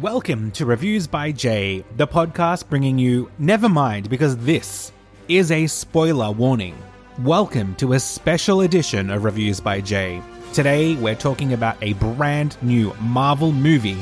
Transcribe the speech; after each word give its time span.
Welcome 0.00 0.50
to 0.50 0.66
Reviews 0.66 1.06
by 1.06 1.32
Jay, 1.32 1.82
the 1.96 2.06
podcast 2.06 2.68
bringing 2.68 2.98
you 2.98 3.30
Never 3.38 3.66
Mind 3.66 4.10
because 4.10 4.36
this 4.36 4.92
is 5.26 5.50
a 5.50 5.66
spoiler 5.66 6.30
warning. 6.30 6.76
Welcome 7.20 7.74
to 7.76 7.94
a 7.94 7.98
special 7.98 8.60
edition 8.60 9.08
of 9.08 9.24
Reviews 9.24 9.58
by 9.58 9.80
Jay. 9.80 10.20
Today 10.52 10.96
we're 10.96 11.14
talking 11.14 11.54
about 11.54 11.78
a 11.80 11.94
brand 11.94 12.58
new 12.60 12.94
Marvel 13.00 13.52
movie, 13.52 13.96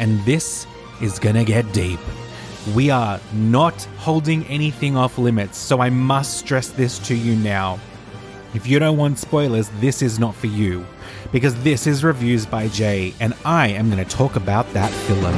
and 0.00 0.20
this 0.24 0.66
is 1.00 1.20
gonna 1.20 1.44
get 1.44 1.72
deep. 1.72 2.00
We 2.74 2.90
are 2.90 3.20
not 3.32 3.80
holding 3.98 4.44
anything 4.46 4.96
off 4.96 5.18
limits, 5.18 5.56
so 5.56 5.80
I 5.80 5.88
must 5.88 6.38
stress 6.38 6.70
this 6.70 6.98
to 7.06 7.14
you 7.14 7.36
now. 7.36 7.78
If 8.54 8.66
you 8.66 8.78
don't 8.78 8.98
want 8.98 9.18
spoilers, 9.18 9.70
this 9.80 10.02
is 10.02 10.18
not 10.18 10.34
for 10.34 10.46
you. 10.46 10.84
Because 11.32 11.54
this 11.62 11.86
is 11.86 12.04
Reviews 12.04 12.44
by 12.44 12.68
Jay, 12.68 13.14
and 13.18 13.32
I 13.46 13.68
am 13.68 13.90
going 13.90 14.04
to 14.04 14.10
talk 14.10 14.36
about 14.36 14.70
that 14.74 14.90
film. 14.92 15.32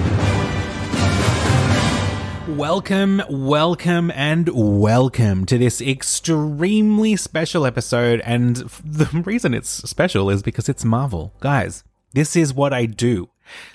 Welcome, 2.59 3.23
welcome, 3.31 4.11
and 4.11 4.49
welcome 4.53 5.46
to 5.46 5.57
this 5.57 5.81
extremely 5.81 7.14
special 7.14 7.64
episode. 7.64 8.21
And 8.23 8.57
the 8.85 9.07
reason 9.25 9.54
it's 9.54 9.71
special 9.89 10.29
is 10.29 10.43
because 10.43 10.68
it's 10.68 10.85
Marvel. 10.85 11.35
Guys, 11.39 11.85
this 12.15 12.35
is 12.35 12.53
what 12.53 12.73
I 12.73 12.87
do. 12.87 13.31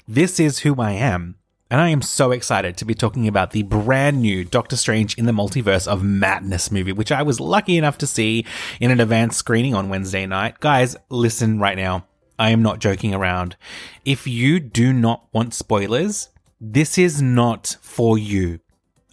This 0.06 0.42
is 0.42 0.60
who 0.60 0.76
I 0.82 0.92
am. 0.92 1.39
And 1.72 1.80
I 1.80 1.90
am 1.90 2.02
so 2.02 2.32
excited 2.32 2.78
to 2.78 2.86
be 2.86 2.96
talking 2.96 3.28
about 3.28 3.52
the 3.52 3.62
brand 3.62 4.22
new 4.24 4.44
Doctor 4.44 4.76
Strange 4.76 5.16
in 5.20 5.26
the 5.26 5.32
Multiverse 5.32 5.88
of 5.88 6.02
Madness 6.02 6.72
movie, 6.72 6.92
which 6.92 7.12
I 7.12 7.22
was 7.22 7.40
lucky 7.40 7.78
enough 7.78 8.00
to 8.00 8.08
see 8.08 8.44
in 8.80 8.90
an 8.90 9.00
advanced 9.00 9.38
screening 9.38 9.76
on 9.76 9.88
Wednesday 9.88 10.26
night. 10.26 10.60
Guys, 10.60 10.98
listen 11.10 11.60
right 11.60 11.78
now. 11.78 12.08
I 12.40 12.50
am 12.50 12.64
not 12.64 12.80
joking 12.80 13.14
around. 13.14 13.56
If 14.04 14.26
you 14.26 14.60
do 14.60 14.92
not 14.92 15.28
want 15.32 15.54
spoilers, 15.54 16.30
this 16.60 16.98
is 16.98 17.22
not 17.22 17.78
for 17.82 18.18
you. 18.18 18.62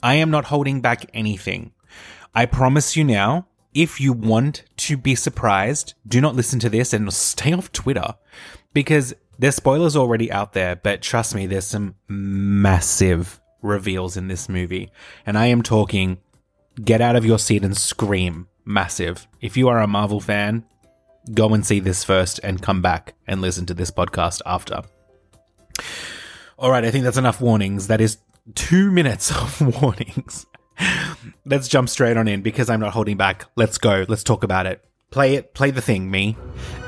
I 0.03 0.15
am 0.15 0.31
not 0.31 0.47
holding 0.47 0.81
back 0.81 1.11
anything. 1.13 1.73
I 2.35 2.47
promise 2.47 2.97
you 2.97 3.05
now, 3.05 3.49
if 3.75 4.01
you 4.01 4.15
want 4.15 4.65
to 4.79 4.97
be 4.97 5.15
surprised, 5.15 5.93
do 6.09 6.23
not 6.23 6.35
listen 6.35 6.59
to 6.61 6.71
this 6.71 6.95
and 6.95 7.13
stay 7.13 7.53
off 7.53 7.71
Twitter 7.71 8.15
because 8.73 9.15
there's 9.39 9.55
spoilers 9.55 9.97
already 9.97 10.31
out 10.31 10.53
there, 10.53 10.77
but 10.77 11.03
trust 11.03 11.35
me, 11.35 11.47
there's 11.47 11.67
some 11.67 11.95
massive 12.09 13.41
reveals 13.63 14.17
in 14.17 14.29
this 14.29 14.49
movie. 14.49 14.91
And 15.25 15.37
I 15.37 15.47
am 15.47 15.63
talking 15.63 16.19
get 16.83 17.01
out 17.01 17.17
of 17.17 17.25
your 17.25 17.39
seat 17.39 17.65
and 17.65 17.77
scream 17.77 18.49
massive. 18.65 19.27
If 19.41 19.57
you 19.57 19.69
are 19.69 19.81
a 19.81 19.87
Marvel 19.87 20.21
fan, 20.21 20.65
go 21.33 21.53
and 21.55 21.65
see 21.65 21.81
this 21.81 22.05
first 22.05 22.41
and 22.43 22.63
come 22.63 22.83
back 22.83 23.15
and 23.27 23.41
listen 23.41 23.67
to 23.67 23.75
this 23.75 23.91
podcast 23.91 24.43
after. 24.47 24.83
All 26.59 26.71
right, 26.71 26.85
I 26.85 26.91
think 26.91 27.05
that's 27.05 27.17
enough 27.17 27.41
warnings. 27.41 27.89
That 27.89 28.01
is 28.01 28.19
two 28.55 28.91
minutes 28.93 29.31
of 29.31 29.83
warnings. 29.83 30.47
Let's 31.45 31.69
jump 31.69 31.89
straight 31.89 32.17
on 32.17 32.29
in 32.29 32.43
because 32.43 32.69
I'm 32.69 32.81
not 32.81 32.93
holding 32.93 33.17
back. 33.17 33.47
Let's 33.57 33.79
go. 33.79 34.05
Let's 34.09 34.25
talk 34.25 34.45
about 34.45 34.67
it. 34.67 34.85
Play 35.11 35.37
it. 35.37 35.55
Play 35.55 35.71
the 35.71 35.81
thing, 35.81 36.11
me. 36.11 36.37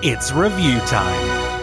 It's 0.03 0.33
review 0.33 0.79
time. 0.81 1.58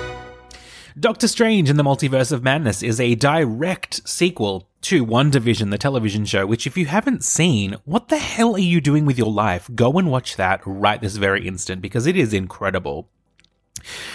Doctor 0.97 1.27
Strange 1.27 1.69
in 1.69 1.75
the 1.75 1.83
Multiverse 1.83 2.31
of 2.31 2.41
Madness 2.41 2.81
is 2.81 3.01
a 3.01 3.15
direct 3.15 4.07
sequel 4.07 4.69
to 4.83 5.05
WandaVision, 5.05 5.69
the 5.69 5.77
television 5.77 6.23
show, 6.23 6.45
which 6.45 6.65
if 6.65 6.77
you 6.77 6.85
haven't 6.85 7.21
seen, 7.21 7.75
what 7.83 8.07
the 8.07 8.17
hell 8.17 8.55
are 8.55 8.59
you 8.59 8.79
doing 8.79 9.05
with 9.05 9.17
your 9.17 9.29
life? 9.29 9.69
Go 9.75 9.91
and 9.99 10.09
watch 10.09 10.37
that 10.37 10.61
right 10.65 11.01
this 11.01 11.17
very 11.17 11.45
instant 11.45 11.81
because 11.81 12.05
it 12.05 12.15
is 12.15 12.33
incredible. 12.33 13.09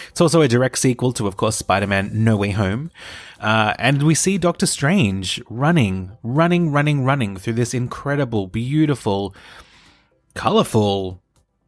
It's 0.09 0.23
also 0.23 0.41
a 0.41 0.49
direct 0.49 0.79
sequel 0.79 1.13
to, 1.13 1.27
of 1.27 1.37
course, 1.37 1.57
Spider 1.57 1.87
Man 1.87 2.25
No 2.25 2.39
Way 2.39 2.53
Home. 2.53 2.91
Uh, 3.39 3.75
and 3.79 4.03
we 4.03 4.15
see 4.15 4.39
Doctor 4.39 4.65
Strange 4.65 5.43
running, 5.51 6.17
running, 6.23 6.73
running, 6.73 7.05
running 7.05 7.37
through 7.37 7.55
this 7.55 7.75
incredible, 7.75 8.47
beautiful, 8.47 9.35
colorful 10.35 11.23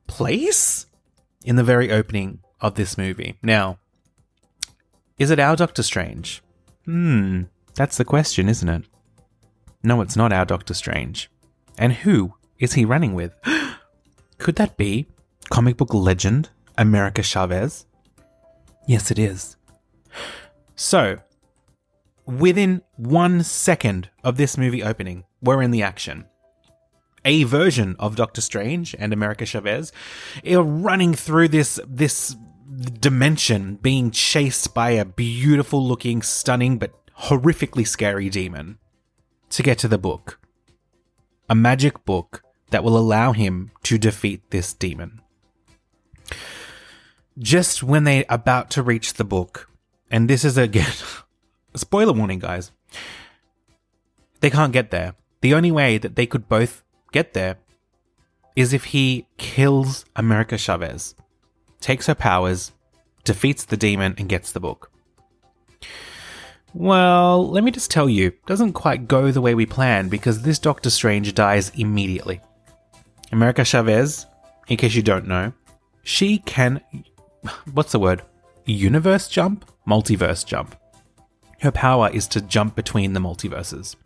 place 0.07 0.87
in 1.45 1.57
the 1.57 1.65
very 1.65 1.93
opening 1.93 2.39
of 2.63 2.77
this 2.77 2.97
movie. 2.97 3.37
Now, 3.43 3.79
is 5.23 5.31
it 5.31 5.39
our 5.39 5.55
Doctor 5.55 5.85
Strange? 5.85 6.43
Hmm, 6.85 7.43
that's 7.77 7.97
the 7.97 8.05
question, 8.05 8.49
isn't 8.49 8.69
it? 8.69 8.83
No, 9.85 10.01
it's 10.01 10.17
not 10.17 10.33
our 10.33 10.45
Doctor 10.45 10.75
Strange. 10.75 11.31
And 11.79 11.93
who 11.93 12.35
is 12.59 12.73
he 12.73 12.85
running 12.85 13.15
with? 13.15 13.33
Could 14.39 14.57
that 14.57 14.77
be 14.77 15.07
comic 15.49 15.77
book 15.77 15.95
legend 15.95 16.51
America 16.77 17.23
Chavez? 17.23 17.87
Yes, 18.87 19.11
it 19.11 19.19
is. 19.19 19.57
So, 20.75 21.19
within 22.27 22.83
one 22.97 23.45
second 23.45 24.09
of 24.25 24.37
this 24.37 24.59
movie 24.59 24.83
opening, 24.83 25.25
we're 25.41 25.63
in 25.63 25.71
the 25.71 25.83
action. 25.83 26.25
A 27.25 27.45
version 27.45 27.95
of 28.01 28.17
Doctor 28.17 28.41
Strange 28.41 28.97
and 28.99 29.13
America 29.13 29.47
Chavez 29.47 29.93
are 30.45 30.63
running 30.63 31.15
through 31.15 31.49
this 31.49 31.79
this 31.87 32.35
dimension 33.01 33.77
being 33.77 34.11
chased 34.11 34.75
by 34.75 34.91
a 34.91 35.05
beautiful 35.05 35.87
looking, 35.87 36.23
stunning, 36.23 36.79
but 36.79 36.93
horrifically 37.23 37.87
scary 37.87 38.29
demon 38.29 38.79
to 39.51 39.63
get 39.63 39.79
to 39.79 39.89
the 39.89 39.99
book. 39.99 40.41
A 41.49 41.55
magic 41.55 42.05
book 42.05 42.43
that 42.71 42.83
will 42.83 42.97
allow 42.97 43.33
him 43.33 43.71
to 43.85 43.99
defeat 43.99 44.51
this 44.51 44.73
demon. 44.73 45.21
Just 47.39 47.83
when 47.83 48.05
they're 48.05 48.25
about 48.29 48.71
to 48.71 48.83
reach 48.83 49.15
the 49.15 49.25
book, 49.25 49.71
and 50.11 50.29
this 50.29 50.45
is 50.45 50.59
again, 50.59 50.93
spoiler 51.75 52.13
warning, 52.13 52.39
guys, 52.39 52.73
they 54.41 54.51
can't 54.51 54.73
get 54.73 54.91
there. 54.91 55.15
The 55.41 55.55
only 55.55 55.71
way 55.71 55.99
that 55.99 56.17
they 56.17 56.27
could 56.27 56.49
both 56.49 56.83
get 57.13 57.35
there 57.35 57.59
is 58.55 58.73
if 58.73 58.85
he 58.87 59.27
kills 59.39 60.05
America 60.15 60.59
Chavez 60.59 61.15
takes 61.83 62.07
her 62.07 62.15
powers, 62.15 62.73
defeats 63.25 63.65
the 63.65 63.77
demon, 63.77 64.15
and 64.17 64.29
gets 64.29 64.53
the 64.53 64.61
book. 64.61 64.91
Well, 66.75 67.51
let 67.51 67.65
me 67.65 67.71
just 67.71 67.91
tell 67.91 68.09
you, 68.09 68.33
doesn't 68.47 68.73
quite 68.73 69.07
go 69.07 69.31
the 69.31 69.43
way 69.43 69.55
we 69.55 69.67
planned 69.67 70.11
because 70.11 70.41
this 70.41 70.59
Doctor 70.59 70.89
Strange 70.89 71.35
dies 71.35 71.71
immediately. 71.71 72.41
America 73.31 73.65
Chavez, 73.65 74.27
in 74.69 74.79
case 74.79 74.95
you 74.95 75.03
don't 75.03 75.27
know, 75.27 75.53
she 76.03 76.39
can. 76.39 76.81
What's 77.73 77.93
the 77.93 77.99
word? 77.99 78.23
Universe 78.65 79.29
jump? 79.29 79.67
Multiverse 79.87 80.47
jump. 80.47 80.77
Her 81.61 81.73
power 81.73 82.09
is 82.11 82.27
to 82.29 82.41
jump 82.41 82.75
between 82.75 83.13
the 83.13 83.21
multiverses. 83.21 83.97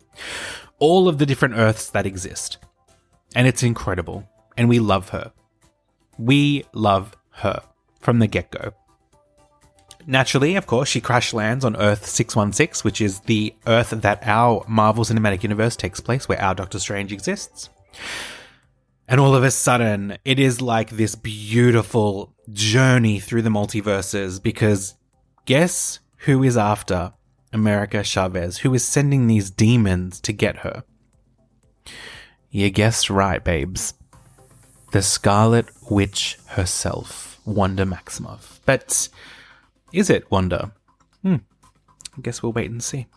All 0.79 1.07
of 1.07 1.19
the 1.19 1.25
different 1.25 1.55
Earths 1.55 1.89
that 1.91 2.05
exist. 2.05 2.57
And 3.35 3.47
it's 3.47 3.63
incredible. 3.63 4.27
And 4.57 4.67
we 4.67 4.79
love 4.79 5.09
her. 5.09 5.31
We 6.17 6.65
love 6.73 7.15
her 7.31 7.61
from 7.99 8.19
the 8.19 8.27
get 8.27 8.51
go. 8.51 8.73
Naturally, 10.05 10.55
of 10.55 10.67
course, 10.67 10.87
she 10.87 11.01
crash 11.01 11.33
lands 11.33 11.65
on 11.65 11.75
Earth 11.75 12.05
616, 12.05 12.85
which 12.85 13.01
is 13.01 13.19
the 13.21 13.53
Earth 13.67 13.89
that 13.89 14.19
our 14.23 14.63
Marvel 14.67 15.03
Cinematic 15.03 15.43
Universe 15.43 15.75
takes 15.75 15.99
place, 15.99 16.29
where 16.29 16.41
our 16.41 16.55
Doctor 16.55 16.79
Strange 16.79 17.11
exists. 17.11 17.69
And 19.07 19.19
all 19.19 19.35
of 19.35 19.43
a 19.43 19.51
sudden, 19.51 20.17
it 20.23 20.39
is 20.39 20.61
like 20.61 20.91
this 20.91 21.15
beautiful 21.15 22.33
journey 22.51 23.19
through 23.19 23.41
the 23.41 23.49
multiverses 23.49 24.41
because 24.41 24.95
guess 25.45 25.99
who 26.19 26.43
is 26.43 26.57
after 26.57 27.13
America 27.51 28.03
Chavez? 28.03 28.59
Who 28.59 28.73
is 28.73 28.85
sending 28.85 29.27
these 29.27 29.49
demons 29.49 30.21
to 30.21 30.33
get 30.33 30.57
her? 30.57 30.83
You 32.49 32.69
guessed 32.69 33.09
right, 33.09 33.43
babes. 33.43 33.93
The 34.91 35.01
Scarlet 35.01 35.67
Witch 35.89 36.37
herself. 36.47 37.26
Wanda 37.47 37.85
Maximoff. 37.85 38.59
But 38.65 39.09
is 39.93 40.09
it 40.09 40.29
Wanda? 40.29 40.73
Hmm. 41.23 41.37
I 42.17 42.21
guess 42.21 42.43
we'll 42.43 42.51
wait 42.51 42.69
and 42.69 42.83
see. 42.83 43.07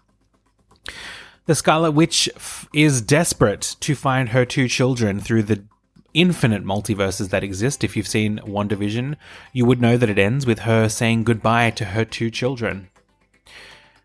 The 1.46 1.54
Scarlet 1.54 1.90
Witch 1.90 2.28
f- 2.36 2.68
is 2.72 3.02
desperate 3.02 3.76
to 3.80 3.94
find 3.94 4.28
her 4.30 4.44
two 4.44 4.68
children 4.68 5.20
through 5.20 5.42
the 5.42 5.64
infinite 6.14 6.64
multiverses 6.64 7.30
that 7.30 7.42
exist. 7.42 7.82
If 7.82 7.96
you've 7.96 8.06
seen 8.06 8.38
WandaVision, 8.38 9.16
you 9.52 9.66
would 9.66 9.80
know 9.80 9.96
that 9.96 10.10
it 10.10 10.18
ends 10.18 10.46
with 10.46 10.60
her 10.60 10.88
saying 10.88 11.24
goodbye 11.24 11.70
to 11.70 11.86
her 11.86 12.04
two 12.04 12.30
children. 12.30 12.88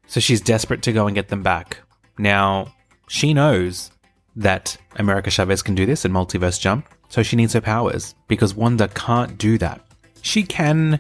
So 0.08 0.20
she's 0.20 0.42
desperate 0.42 0.82
to 0.84 0.94
go 0.94 1.08
and 1.08 1.16
get 1.16 1.28
them 1.28 1.44
back. 1.44 1.80
Now, 2.18 2.74
she 3.08 3.34
knows 3.34 3.92
that 4.36 4.78
America 4.96 5.30
Chavez 5.30 5.62
can 5.62 5.76
do 5.76 5.86
this 5.86 6.04
in 6.04 6.12
Multiverse 6.12 6.60
Jump, 6.60 6.88
so 7.10 7.22
she 7.22 7.36
needs 7.36 7.54
her 7.54 7.62
powers 7.62 8.16
because 8.28 8.56
Wanda 8.56 8.88
can't 8.88 9.38
do 9.38 9.58
that 9.60 9.85
she 10.26 10.44
can 10.44 11.00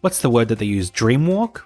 what's 0.00 0.22
the 0.22 0.30
word 0.30 0.48
that 0.48 0.58
they 0.58 0.66
use? 0.66 0.90
Dreamwalk 0.90 1.62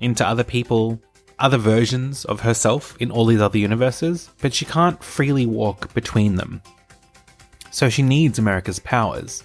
into 0.00 0.26
other 0.26 0.44
people 0.44 1.00
other 1.38 1.58
versions 1.58 2.24
of 2.24 2.40
herself 2.40 2.96
in 3.00 3.10
all 3.10 3.26
these 3.26 3.40
other 3.40 3.58
universes 3.58 4.30
but 4.40 4.54
she 4.54 4.64
can't 4.64 5.02
freely 5.02 5.46
walk 5.46 5.92
between 5.94 6.36
them. 6.36 6.62
So 7.70 7.88
she 7.88 8.02
needs 8.02 8.38
america's 8.38 8.78
powers. 8.78 9.44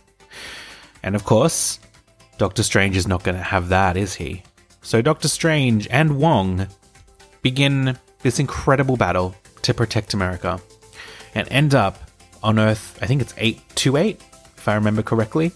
And 1.04 1.16
of 1.16 1.24
course 1.24 1.80
doctor 2.38 2.64
strange 2.64 2.96
is 2.96 3.08
not 3.08 3.24
going 3.24 3.38
to 3.38 3.44
have 3.44 3.70
that 3.70 3.98
is 3.98 4.16
he? 4.16 4.44
So 4.82 5.02
doctor 5.02 5.28
strange 5.28 5.88
and 5.88 6.18
wong 6.18 6.68
begin 7.42 7.98
this 8.22 8.40
incredible 8.40 8.98
battle 8.98 9.36
to 9.62 9.74
protect 9.74 10.14
America 10.14 10.60
and 11.36 11.48
end 11.50 11.76
up 11.76 12.10
on 12.42 12.58
Earth, 12.60 12.98
I 13.02 13.06
think 13.06 13.22
it's 13.22 13.34
828, 13.38 14.22
if 14.58 14.68
I 14.68 14.76
remember 14.76 15.04
correctly. 15.04 15.52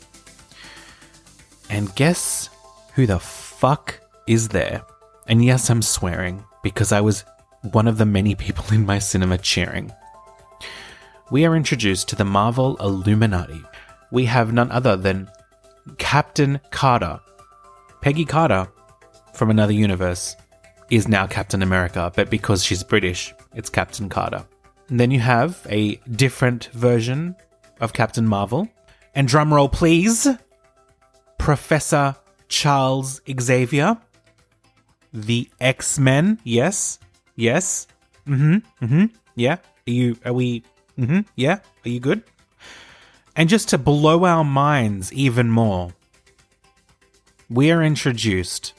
And 1.74 1.94
guess 1.96 2.52
who 2.94 3.08
the 3.08 3.18
fuck 3.18 4.00
is 4.28 4.50
there? 4.50 4.84
And 5.25 5.44
yes, 5.44 5.72
I'm 5.72 5.81
swearing 5.81 6.44
because 6.62 6.92
I 6.92 7.02
was 7.02 7.25
one 7.72 7.88
of 7.88 7.98
the 7.98 8.06
many 8.06 8.36
people 8.36 8.66
in 8.72 8.86
my 8.86 9.00
cinema 9.00 9.40
cheering. 9.40 9.92
We 11.31 11.46
are 11.46 11.56
introduced 11.56 12.08
to 12.10 12.16
the 12.16 12.25
Marvel 12.25 12.78
Illuminati. 12.78 13.64
We 14.12 14.25
have 14.25 14.54
none 14.54 14.70
other 14.70 14.96
than 14.96 15.31
Captain 15.98 16.60
Carter. 16.70 17.20
Peggy 18.02 18.25
Carter 18.25 18.68
from 19.34 19.50
another 19.50 19.74
universe 19.74 20.36
is 20.92 21.08
now 21.08 21.25
Captain 21.25 21.64
America, 21.64 22.12
but 22.16 22.30
because 22.30 22.64
she's 22.64 22.84
British, 22.84 23.34
it's 23.56 23.72
Captain 23.72 24.10
Carter. 24.10 24.46
And 24.90 25.00
then 25.00 25.10
you 25.10 25.22
have 25.22 25.66
a 25.72 25.96
different 26.12 26.66
version 26.66 27.36
of 27.81 27.94
Captain 27.94 28.28
Marvel. 28.28 28.70
And 29.16 29.28
drumroll, 29.28 29.72
please 29.72 30.28
Professor 31.44 32.16
Charles 32.48 33.19
Xavier. 33.30 33.98
The 35.12 35.50
X 35.60 36.00
Men. 36.00 36.40
Yes. 36.45 37.00
Yes. 37.36 37.86
Mm 38.25 38.38
hmm. 38.38 38.86
Mm 38.86 38.88
hmm. 38.88 39.06
Yeah. 39.36 39.57
Are 39.86 39.92
you, 39.92 40.16
are 40.24 40.31
we, 40.31 40.63
mm 40.98 41.06
hmm. 41.06 41.19
Yeah. 41.36 41.60
Are 41.86 41.90
you 41.90 42.00
good? 42.00 42.24
And 43.36 43.50
just 43.50 43.68
to 43.69 43.78
blow 43.78 44.24
our 44.24 44.45
minds 44.45 45.12
even 45.12 45.50
more, 45.50 45.92
we 47.50 47.72
are 47.72 47.84
introduced 47.84 48.72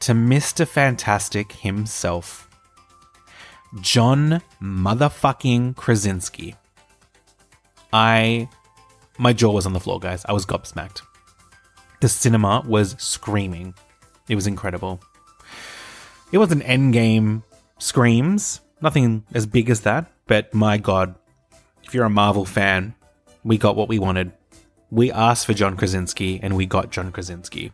to 0.00 0.12
Mr. 0.12 0.68
Fantastic 0.68 1.52
himself, 1.52 2.50
John 3.80 4.42
motherfucking 4.60 5.74
Krasinski. 5.76 6.54
I, 7.94 8.50
my 9.16 9.32
jaw 9.32 9.52
was 9.52 9.64
on 9.64 9.72
the 9.72 9.80
floor, 9.80 9.98
guys. 9.98 10.22
I 10.28 10.34
was 10.34 10.44
gobsmacked. 10.44 11.00
The 12.06 12.10
cinema 12.10 12.62
was 12.64 12.94
screaming. 13.00 13.74
It 14.28 14.36
was 14.36 14.46
incredible. 14.46 15.00
It 16.30 16.38
was 16.38 16.52
an 16.52 16.60
endgame 16.60 17.42
screams, 17.78 18.60
nothing 18.80 19.24
as 19.34 19.44
big 19.44 19.70
as 19.70 19.80
that, 19.80 20.12
but 20.28 20.54
my 20.54 20.78
god, 20.78 21.16
if 21.82 21.94
you're 21.94 22.04
a 22.04 22.08
Marvel 22.08 22.44
fan, 22.44 22.94
we 23.42 23.58
got 23.58 23.74
what 23.74 23.88
we 23.88 23.98
wanted. 23.98 24.30
We 24.88 25.10
asked 25.10 25.46
for 25.46 25.52
John 25.52 25.76
Krasinski 25.76 26.38
and 26.40 26.54
we 26.54 26.64
got 26.64 26.92
John 26.92 27.10
Krasinski. 27.10 27.72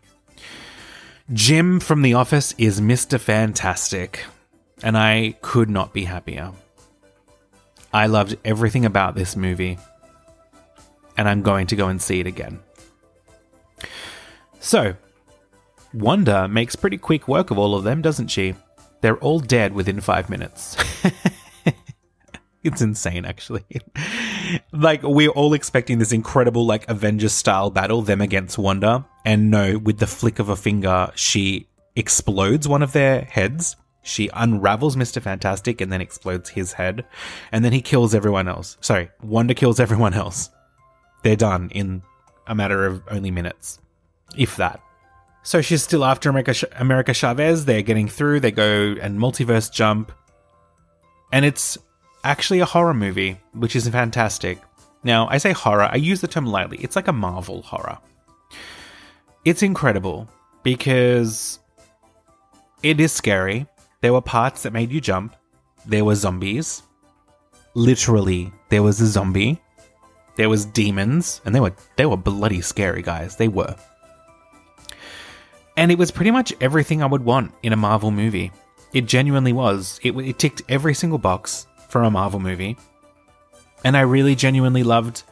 Jim 1.34 1.78
from 1.78 2.00
The 2.00 2.14
Office 2.14 2.54
is 2.56 2.80
Mr. 2.80 3.20
Fantastic, 3.20 4.24
and 4.82 4.96
I 4.96 5.34
could 5.42 5.68
not 5.68 5.92
be 5.92 6.04
happier. 6.04 6.52
I 7.92 8.06
loved 8.06 8.38
everything 8.46 8.86
about 8.86 9.14
this 9.14 9.36
movie, 9.36 9.76
and 11.18 11.28
I'm 11.28 11.42
going 11.42 11.66
to 11.66 11.76
go 11.76 11.88
and 11.88 12.00
see 12.00 12.20
it 12.20 12.26
again. 12.26 12.60
So, 14.62 14.94
Wanda 15.92 16.46
makes 16.46 16.76
pretty 16.76 16.96
quick 16.96 17.26
work 17.26 17.50
of 17.50 17.58
all 17.58 17.74
of 17.74 17.82
them, 17.82 18.00
doesn't 18.00 18.28
she? 18.28 18.54
They're 19.00 19.18
all 19.18 19.40
dead 19.40 19.74
within 19.74 20.00
five 20.00 20.30
minutes. 20.30 20.76
it's 22.62 22.80
insane, 22.80 23.24
actually. 23.24 23.64
like, 24.72 25.02
we're 25.02 25.30
all 25.30 25.52
expecting 25.52 25.98
this 25.98 26.12
incredible, 26.12 26.64
like, 26.64 26.88
Avengers 26.88 27.32
style 27.32 27.70
battle, 27.70 28.02
them 28.02 28.20
against 28.20 28.56
Wanda. 28.56 29.04
And 29.24 29.50
no, 29.50 29.78
with 29.78 29.98
the 29.98 30.06
flick 30.06 30.38
of 30.38 30.48
a 30.48 30.56
finger, 30.56 31.10
she 31.16 31.66
explodes 31.96 32.68
one 32.68 32.84
of 32.84 32.92
their 32.92 33.22
heads. 33.22 33.74
She 34.04 34.30
unravels 34.32 34.94
Mr. 34.94 35.20
Fantastic 35.20 35.80
and 35.80 35.92
then 35.92 36.00
explodes 36.00 36.50
his 36.50 36.72
head. 36.74 37.04
And 37.50 37.64
then 37.64 37.72
he 37.72 37.82
kills 37.82 38.14
everyone 38.14 38.46
else. 38.46 38.78
Sorry, 38.80 39.10
Wanda 39.22 39.54
kills 39.54 39.80
everyone 39.80 40.14
else. 40.14 40.50
They're 41.24 41.34
done 41.34 41.68
in 41.70 42.02
a 42.46 42.54
matter 42.54 42.86
of 42.86 43.02
only 43.10 43.32
minutes, 43.32 43.80
if 44.36 44.56
that. 44.56 44.80
So 45.42 45.60
she's 45.60 45.82
still 45.82 46.04
after 46.04 46.30
America, 46.30 46.54
America 46.76 47.12
Chavez. 47.12 47.64
They're 47.64 47.82
getting 47.82 48.08
through. 48.08 48.40
They 48.40 48.52
go 48.52 48.94
and 49.00 49.18
multiverse 49.18 49.72
jump. 49.72 50.12
And 51.32 51.44
it's 51.44 51.78
actually 52.24 52.60
a 52.60 52.64
horror 52.64 52.94
movie, 52.94 53.40
which 53.52 53.74
is 53.74 53.88
fantastic. 53.88 54.58
Now, 55.02 55.28
I 55.28 55.38
say 55.38 55.52
horror, 55.52 55.88
I 55.90 55.96
use 55.96 56.20
the 56.20 56.28
term 56.28 56.46
lightly. 56.46 56.78
It's 56.78 56.94
like 56.94 57.08
a 57.08 57.12
Marvel 57.12 57.62
horror. 57.62 57.98
It's 59.44 59.62
incredible 59.62 60.28
because 60.62 61.58
it 62.82 63.00
is 63.00 63.12
scary. 63.12 63.66
There 64.00 64.12
were 64.12 64.20
parts 64.20 64.62
that 64.62 64.72
made 64.72 64.92
you 64.92 65.00
jump. 65.00 65.34
There 65.86 66.04
were 66.04 66.14
zombies. 66.14 66.82
Literally, 67.74 68.52
there 68.68 68.82
was 68.82 69.00
a 69.00 69.06
zombie. 69.06 69.60
There 70.36 70.48
was 70.48 70.64
demons, 70.64 71.40
and 71.44 71.54
they 71.54 71.60
were 71.60 71.74
they 71.96 72.06
were 72.06 72.16
bloody 72.16 72.60
scary, 72.60 73.02
guys. 73.02 73.36
They 73.36 73.48
were. 73.48 73.74
And 75.76 75.90
it 75.90 75.98
was 75.98 76.10
pretty 76.10 76.30
much 76.30 76.52
everything 76.60 77.02
I 77.02 77.06
would 77.06 77.24
want 77.24 77.52
in 77.62 77.72
a 77.72 77.76
Marvel 77.76 78.10
movie. 78.10 78.52
It 78.92 79.06
genuinely 79.06 79.52
was. 79.52 79.98
It, 80.02 80.12
it 80.12 80.38
ticked 80.38 80.62
every 80.68 80.94
single 80.94 81.18
box 81.18 81.66
for 81.88 82.02
a 82.02 82.10
Marvel 82.10 82.40
movie. 82.40 82.76
And 83.84 83.96
I 83.96 84.02
really 84.02 84.34
genuinely 84.34 84.82
loved 84.82 85.22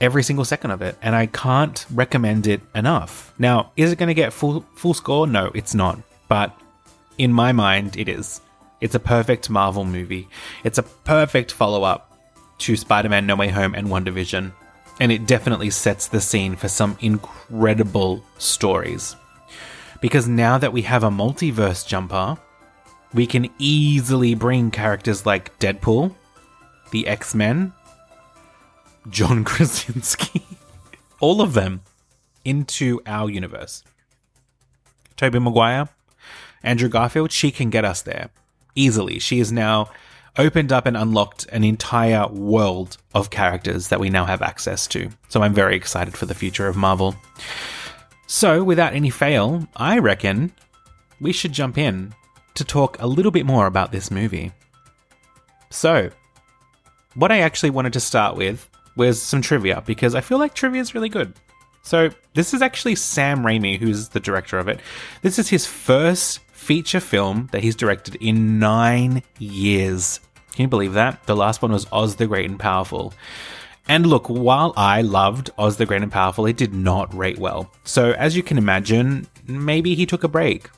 every 0.00 0.22
single 0.22 0.44
second 0.44 0.70
of 0.70 0.82
it, 0.82 0.96
and 1.02 1.14
I 1.14 1.26
can't 1.26 1.84
recommend 1.92 2.46
it 2.46 2.60
enough. 2.74 3.34
Now, 3.38 3.72
is 3.76 3.92
it 3.92 3.98
going 3.98 4.08
to 4.08 4.14
get 4.14 4.32
full 4.32 4.64
full 4.74 4.94
score? 4.94 5.26
No, 5.26 5.50
it's 5.54 5.74
not. 5.74 5.98
But 6.28 6.58
in 7.18 7.32
my 7.32 7.52
mind, 7.52 7.96
it 7.96 8.08
is. 8.08 8.40
It's 8.80 8.94
a 8.94 9.00
perfect 9.00 9.50
Marvel 9.50 9.84
movie. 9.84 10.28
It's 10.64 10.78
a 10.78 10.82
perfect 10.82 11.52
follow 11.52 11.82
up 11.82 12.18
to 12.58 12.76
Spider-Man: 12.76 13.26
No 13.26 13.36
Way 13.36 13.48
Home 13.48 13.74
and 13.74 13.88
WandaVision, 13.88 14.52
and 15.00 15.12
it 15.12 15.26
definitely 15.26 15.70
sets 15.70 16.08
the 16.08 16.20
scene 16.20 16.56
for 16.56 16.68
some 16.68 16.96
incredible 17.00 18.24
stories 18.38 19.16
because 20.00 20.28
now 20.28 20.58
that 20.58 20.72
we 20.72 20.82
have 20.82 21.04
a 21.04 21.10
multiverse 21.10 21.86
jumper, 21.86 22.38
we 23.12 23.26
can 23.26 23.48
easily 23.58 24.34
bring 24.34 24.70
characters 24.70 25.26
like 25.26 25.58
Deadpool, 25.58 26.14
the 26.90 27.06
X 27.06 27.34
Men, 27.34 27.72
John 29.08 29.44
Krasinski, 29.44 30.42
all 31.20 31.40
of 31.40 31.54
them 31.54 31.82
into 32.44 33.00
our 33.06 33.28
universe. 33.28 33.82
Tobey 35.16 35.38
Maguire, 35.38 35.88
Andrew 36.62 36.88
Garfield, 36.88 37.32
she 37.32 37.50
can 37.50 37.70
get 37.70 37.84
us 37.84 38.02
there 38.02 38.30
easily. 38.74 39.18
She 39.18 39.38
has 39.38 39.52
now 39.52 39.90
opened 40.38 40.72
up 40.72 40.86
and 40.86 40.96
unlocked 40.96 41.46
an 41.52 41.64
entire 41.64 42.26
world 42.28 42.96
of 43.14 43.30
characters 43.30 43.88
that 43.88 44.00
we 44.00 44.08
now 44.08 44.24
have 44.24 44.42
access 44.42 44.86
to. 44.88 45.10
So 45.28 45.42
I'm 45.42 45.52
very 45.52 45.76
excited 45.76 46.16
for 46.16 46.26
the 46.26 46.34
future 46.34 46.68
of 46.68 46.76
Marvel. 46.76 47.16
So, 48.32 48.62
without 48.62 48.94
any 48.94 49.10
fail, 49.10 49.66
I 49.74 49.98
reckon 49.98 50.52
we 51.20 51.32
should 51.32 51.52
jump 51.52 51.76
in 51.76 52.14
to 52.54 52.64
talk 52.64 52.96
a 53.02 53.06
little 53.08 53.32
bit 53.32 53.44
more 53.44 53.66
about 53.66 53.90
this 53.90 54.08
movie. 54.08 54.52
So, 55.70 56.10
what 57.14 57.32
I 57.32 57.40
actually 57.40 57.70
wanted 57.70 57.92
to 57.94 57.98
start 57.98 58.36
with 58.36 58.70
was 58.94 59.20
some 59.20 59.42
trivia 59.42 59.82
because 59.84 60.14
I 60.14 60.20
feel 60.20 60.38
like 60.38 60.54
trivia 60.54 60.80
is 60.80 60.94
really 60.94 61.08
good. 61.08 61.34
So, 61.82 62.10
this 62.34 62.54
is 62.54 62.62
actually 62.62 62.94
Sam 62.94 63.40
Raimi, 63.40 63.76
who's 63.80 64.10
the 64.10 64.20
director 64.20 64.58
of 64.58 64.68
it. 64.68 64.78
This 65.22 65.40
is 65.40 65.48
his 65.48 65.66
first 65.66 66.38
feature 66.52 67.00
film 67.00 67.48
that 67.50 67.64
he's 67.64 67.74
directed 67.74 68.14
in 68.14 68.60
nine 68.60 69.24
years. 69.40 70.20
Can 70.52 70.62
you 70.62 70.68
believe 70.68 70.92
that? 70.92 71.20
The 71.26 71.34
last 71.34 71.62
one 71.62 71.72
was 71.72 71.88
Oz 71.90 72.14
the 72.14 72.28
Great 72.28 72.48
and 72.48 72.60
Powerful. 72.60 73.12
And 73.88 74.06
look, 74.06 74.28
while 74.28 74.72
I 74.76 75.02
loved 75.02 75.50
Oz 75.58 75.76
the 75.76 75.86
Great 75.86 76.02
and 76.02 76.12
Powerful, 76.12 76.46
it 76.46 76.56
did 76.56 76.72
not 76.72 77.12
rate 77.14 77.38
well. 77.38 77.70
So, 77.84 78.12
as 78.12 78.36
you 78.36 78.42
can 78.42 78.58
imagine, 78.58 79.26
maybe 79.46 79.94
he 79.94 80.06
took 80.06 80.22
a 80.22 80.28
break. 80.28 80.70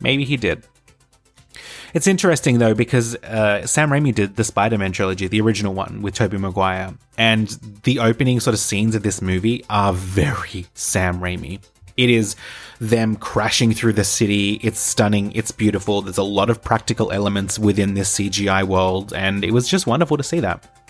Maybe 0.00 0.24
he 0.24 0.36
did. 0.36 0.66
It's 1.94 2.06
interesting 2.06 2.58
though 2.58 2.74
because 2.74 3.16
uh, 3.16 3.66
Sam 3.66 3.90
Raimi 3.90 4.14
did 4.14 4.36
the 4.36 4.44
Spider-Man 4.44 4.92
trilogy, 4.92 5.28
the 5.28 5.40
original 5.40 5.74
one 5.74 6.00
with 6.00 6.14
Tobey 6.14 6.38
Maguire, 6.38 6.94
and 7.18 7.48
the 7.84 7.98
opening 7.98 8.40
sort 8.40 8.54
of 8.54 8.60
scenes 8.60 8.94
of 8.94 9.02
this 9.02 9.20
movie 9.20 9.64
are 9.68 9.92
very 9.92 10.66
Sam 10.74 11.20
Raimi. 11.20 11.60
It 11.98 12.08
is 12.08 12.34
them 12.80 13.16
crashing 13.16 13.72
through 13.72 13.92
the 13.92 14.04
city. 14.04 14.54
It's 14.62 14.80
stunning. 14.80 15.32
It's 15.32 15.52
beautiful. 15.52 16.00
There's 16.00 16.16
a 16.16 16.22
lot 16.22 16.48
of 16.48 16.62
practical 16.62 17.12
elements 17.12 17.58
within 17.58 17.92
this 17.92 18.18
CGI 18.18 18.64
world, 18.64 19.12
and 19.12 19.44
it 19.44 19.52
was 19.52 19.68
just 19.68 19.86
wonderful 19.86 20.16
to 20.16 20.22
see 20.22 20.40
that. 20.40 20.81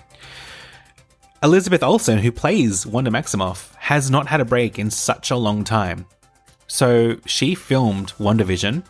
Elizabeth 1.43 1.83
Olsen, 1.83 2.19
who 2.19 2.31
plays 2.31 2.87
Wanda 2.87 3.11
Maximoff, 3.11 3.75
has 3.75 4.11
not 4.11 4.29
had 4.29 4.41
a 4.41 4.45
break 4.45 4.79
in 4.79 4.91
such 4.91 5.33
a 5.33 5.37
long 5.37 5.65
time. 5.65 6.07
So 6.69 7.17
she 7.27 7.57
filmed 7.57 8.13
WandaVision, 8.13 8.85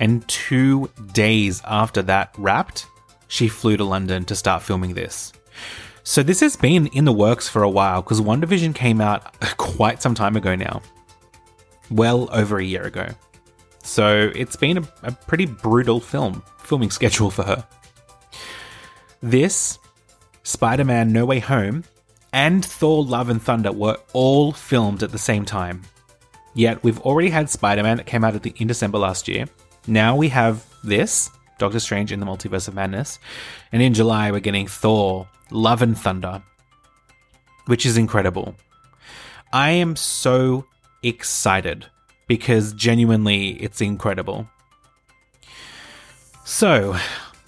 and 0.00 0.26
two 0.26 0.90
days 1.12 1.62
after 1.64 2.02
that 2.02 2.34
wrapped, 2.36 2.86
she 3.28 3.46
flew 3.46 3.76
to 3.76 3.84
London 3.84 4.24
to 4.24 4.34
start 4.34 4.62
filming 4.62 4.94
this. 4.94 5.32
So 6.02 6.24
this 6.24 6.40
has 6.40 6.56
been 6.56 6.88
in 6.88 7.04
the 7.04 7.12
works 7.12 7.48
for 7.48 7.62
a 7.62 7.70
while 7.70 8.02
because 8.02 8.20
WandaVision 8.20 8.74
came 8.74 9.00
out 9.00 9.38
quite 9.56 10.02
some 10.02 10.14
time 10.14 10.34
ago 10.34 10.56
now. 10.56 10.82
Well 11.90 12.28
over 12.32 12.58
a 12.58 12.64
year 12.64 12.82
ago. 12.82 13.08
So 13.84 14.32
it's 14.34 14.56
been 14.56 14.78
a, 14.78 14.88
a 15.04 15.12
pretty 15.12 15.46
brutal 15.46 16.00
film 16.00 16.42
filming 16.58 16.90
schedule 16.90 17.30
for 17.30 17.44
her. 17.44 17.66
This, 19.20 19.78
Spider 20.48 20.84
Man 20.84 21.12
No 21.12 21.26
Way 21.26 21.40
Home, 21.40 21.84
and 22.32 22.64
Thor 22.64 23.04
Love 23.04 23.28
and 23.28 23.40
Thunder 23.40 23.70
were 23.70 23.98
all 24.14 24.50
filmed 24.50 25.02
at 25.02 25.12
the 25.12 25.18
same 25.18 25.44
time. 25.44 25.82
Yet 26.54 26.82
we've 26.82 26.98
already 27.00 27.28
had 27.28 27.50
Spider 27.50 27.82
Man 27.82 27.98
that 27.98 28.06
came 28.06 28.24
out 28.24 28.46
in 28.46 28.66
December 28.66 28.96
last 28.96 29.28
year. 29.28 29.44
Now 29.86 30.16
we 30.16 30.30
have 30.30 30.64
this, 30.82 31.30
Doctor 31.58 31.78
Strange 31.78 32.12
in 32.12 32.18
the 32.18 32.24
Multiverse 32.24 32.66
of 32.66 32.74
Madness. 32.74 33.18
And 33.72 33.82
in 33.82 33.92
July, 33.92 34.30
we're 34.30 34.40
getting 34.40 34.66
Thor 34.66 35.28
Love 35.50 35.82
and 35.82 35.98
Thunder, 35.98 36.42
which 37.66 37.84
is 37.84 37.98
incredible. 37.98 38.54
I 39.52 39.72
am 39.72 39.96
so 39.96 40.64
excited 41.02 41.84
because 42.26 42.72
genuinely 42.72 43.50
it's 43.62 43.82
incredible. 43.82 44.48
So, 46.46 46.96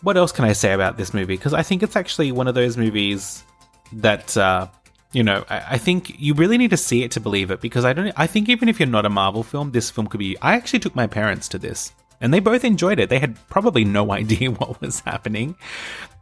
what 0.02 0.16
else 0.16 0.33
can 0.33 0.45
I 0.45 0.52
say 0.52 0.73
about 0.73 0.97
this 0.97 1.12
movie? 1.12 1.37
Because 1.37 1.54
I 1.54 1.62
think 1.62 1.83
it's 1.83 1.97
actually 1.97 2.33
one 2.33 2.49
of 2.49 2.54
those 2.54 2.76
movies 2.76 3.45
that 3.92 4.37
uh, 4.37 4.69
you 5.12 5.23
know 5.23 5.45
I, 5.49 5.64
I, 5.71 5.78
think 5.78 6.19
you 6.21 6.35
really 6.35 6.57
need 6.59 6.71
to 6.71 6.76
see 6.76 7.02
it 7.02 7.11
to 7.12 7.21
believe 7.21 7.50
it. 7.50 7.61
Because 7.61 7.85
I 7.85 7.92
don't. 7.92 8.12
I 8.16 8.26
think 8.26 8.49
even 8.49 8.69
if 8.69 8.78
you're 8.78 8.88
not 8.88 9.07
a 9.07 9.11
Marvel 9.11 9.42
film, 9.42 9.73
this 9.73 9.90
film 9.90 10.07
could 10.07 10.21
be. 10.21 10.37
I 10.40 10.54
actually 10.54 10.78
took 10.80 10.95
my 10.95 11.07
parents 11.07 11.49
to 11.49 11.59
this, 11.59 11.92
and 12.21 12.33
they 12.33 12.40
both 12.40 12.64
enjoyed 12.64 12.99
it. 12.99 13.09
They 13.09 13.19
had 13.19 13.37
probably 13.49 13.85
no 13.85 14.12
idea 14.21 14.50
what 14.50 14.80
was 14.80 15.00
happening, 15.00 15.57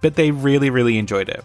but 0.01 0.17
they 0.17 0.31
really, 0.31 0.71
really 0.71 0.99
enjoyed 0.99 1.29
it. 1.29 1.45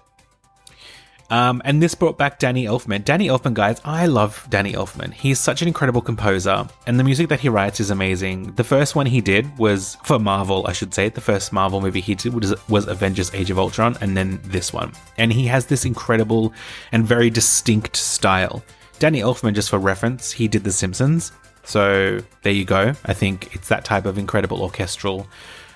Um, 1.33 1.63
and 1.65 1.81
this 1.81 1.95
brought 1.95 2.19
back 2.19 2.37
Danny 2.37 2.65
Elfman. 2.65 3.03
Danny 3.03 3.27
Elfman, 3.27 3.55
guys, 3.55 3.81
I 3.83 4.05
love 4.05 4.45
Danny 4.51 4.73
Elfman. 4.73 5.11
He's 5.11 5.39
such 5.39 5.63
an 5.63 5.67
incredible 5.67 5.99
composer, 5.99 6.67
and 6.85 6.99
the 6.99 7.03
music 7.03 7.27
that 7.29 7.39
he 7.39 7.49
writes 7.49 7.79
is 7.79 7.89
amazing. 7.89 8.53
The 8.53 8.63
first 8.63 8.95
one 8.95 9.07
he 9.07 9.19
did 9.19 9.57
was 9.57 9.97
for 10.03 10.19
Marvel, 10.19 10.67
I 10.67 10.73
should 10.73 10.93
say. 10.93 11.09
The 11.09 11.21
first 11.21 11.51
Marvel 11.51 11.81
movie 11.81 12.01
he 12.01 12.13
did 12.13 12.35
was, 12.35 12.53
was 12.69 12.85
Avengers 12.85 13.33
Age 13.33 13.49
of 13.49 13.57
Ultron, 13.57 13.97
and 13.99 14.15
then 14.15 14.41
this 14.43 14.71
one. 14.71 14.91
And 15.17 15.33
he 15.33 15.47
has 15.47 15.65
this 15.65 15.85
incredible 15.85 16.53
and 16.91 17.03
very 17.03 17.31
distinct 17.31 17.95
style. 17.95 18.63
Danny 18.99 19.21
Elfman, 19.21 19.55
just 19.55 19.71
for 19.71 19.79
reference, 19.79 20.31
he 20.31 20.47
did 20.47 20.63
The 20.63 20.71
Simpsons. 20.71 21.31
So 21.63 22.19
there 22.43 22.53
you 22.53 22.63
go. 22.63 22.93
I 23.05 23.13
think 23.13 23.55
it's 23.55 23.69
that 23.69 23.85
type 23.85 24.05
of 24.05 24.19
incredible 24.19 24.61
orchestral 24.61 25.25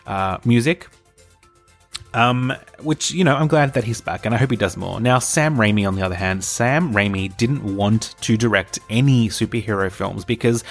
uh, 0.06 0.38
music. 0.46 0.88
Um, 2.14 2.54
which, 2.80 3.12
you 3.12 3.24
know, 3.24 3.36
I'm 3.36 3.48
glad 3.48 3.74
that 3.74 3.84
he's 3.84 4.02
back 4.02 4.26
and 4.26 4.34
I 4.34 4.38
hope 4.38 4.50
he 4.50 4.58
does 4.58 4.78
more. 4.78 5.00
Now, 5.00 5.20
Sam 5.20 5.58
Raimi, 5.58 5.88
on 5.88 5.96
the 5.96 6.02
other 6.02 6.16
hand, 6.16 6.44
Sam 6.44 6.94
Raimi 6.94 7.36
didn't 7.38 7.76
want 7.76 8.16
to 8.22 8.38
direct 8.38 8.80
any 8.90 9.30
superhero 9.30 9.92
films 9.92 10.26
because 10.26 10.64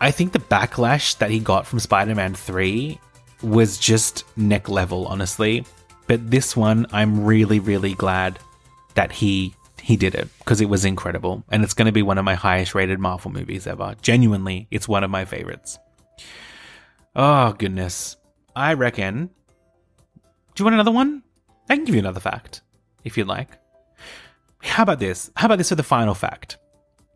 I 0.00 0.10
think 0.10 0.32
the 0.32 0.38
backlash 0.38 1.18
that 1.18 1.30
he 1.30 1.38
got 1.38 1.66
from 1.66 1.80
Spider 1.80 2.14
Man 2.14 2.34
3 2.34 2.98
was 3.42 3.78
just 3.78 4.24
neck 4.36 4.68
level, 4.68 5.06
honestly. 5.06 5.64
But 6.06 6.30
this 6.30 6.56
one, 6.56 6.86
I'm 6.92 7.24
really, 7.24 7.60
really 7.60 7.94
glad 7.94 8.38
that 8.94 9.12
he 9.12 9.54
he 9.80 9.96
did 9.96 10.14
it 10.14 10.28
because 10.38 10.62
it 10.62 10.68
was 10.68 10.86
incredible 10.86 11.44
and 11.50 11.62
it's 11.62 11.74
going 11.74 11.84
to 11.84 11.92
be 11.92 12.00
one 12.00 12.16
of 12.16 12.24
my 12.24 12.34
highest 12.34 12.74
rated 12.74 12.98
Marvel 12.98 13.30
movies 13.30 13.66
ever. 13.66 13.94
Genuinely, 14.00 14.66
it's 14.70 14.88
one 14.88 15.04
of 15.04 15.10
my 15.10 15.26
favorites. 15.26 15.78
Oh 17.14 17.52
goodness. 17.52 18.16
I 18.56 18.72
reckon 18.74 19.28
do 20.54 20.62
you 20.62 20.64
want 20.64 20.74
another 20.74 20.92
one? 20.92 21.22
I 21.68 21.76
can 21.76 21.84
give 21.84 21.94
you 21.94 22.00
another 22.00 22.20
fact, 22.20 22.62
if 23.04 23.16
you'd 23.16 23.26
like. 23.26 23.58
How 24.62 24.82
about 24.82 24.98
this? 24.98 25.30
How 25.36 25.46
about 25.46 25.58
this 25.58 25.68
for 25.70 25.74
the 25.74 25.82
final 25.82 26.14
fact? 26.14 26.58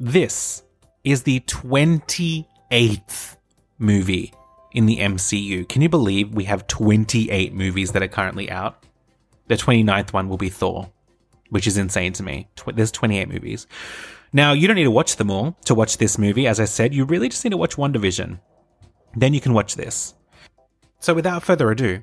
This 0.01 0.63
is 1.05 1.23
the 1.23 1.41
28th 1.41 3.37
movie 3.79 4.33
in 4.73 4.87
the 4.87 4.99
MCU. 4.99 5.69
Can 5.69 5.83
you 5.83 5.89
believe 5.89 6.35
we 6.35 6.45
have 6.45 6.67
28 6.67 7.55
movies 7.55 7.93
that 7.93 8.03
are 8.03 8.09
currently 8.09 8.51
out? 8.51 8.85
The 9.47 9.57
29th 9.57 10.13
one 10.13 10.29
will 10.29 10.37
be 10.37 10.51
Thor, 10.51 10.91
which 11.51 11.67
is 11.67 11.79
insane 11.79 12.13
to 12.15 12.23
me. 12.23 12.49
There's 12.75 12.93
28 12.93 13.29
movies. 13.29 13.67
Now, 14.33 14.53
you 14.53 14.67
don't 14.67 14.77
need 14.77 14.85
to 14.85 14.91
watch 14.91 15.17
them 15.17 15.31
all 15.31 15.57
to 15.65 15.75
watch 15.75 15.97
this 15.97 16.19
movie. 16.19 16.47
As 16.47 16.61
I 16.61 16.67
said, 16.67 16.93
you 16.93 17.05
really 17.05 17.29
just 17.29 17.45
need 17.45 17.51
to 17.51 17.57
watch 17.57 17.77
WandaVision. 17.77 18.41
Then 19.17 19.33
you 19.33 19.41
can 19.41 19.55
watch 19.55 19.75
this. 19.75 20.15
So, 21.01 21.15
without 21.15 21.43
further 21.43 21.71
ado, 21.71 22.03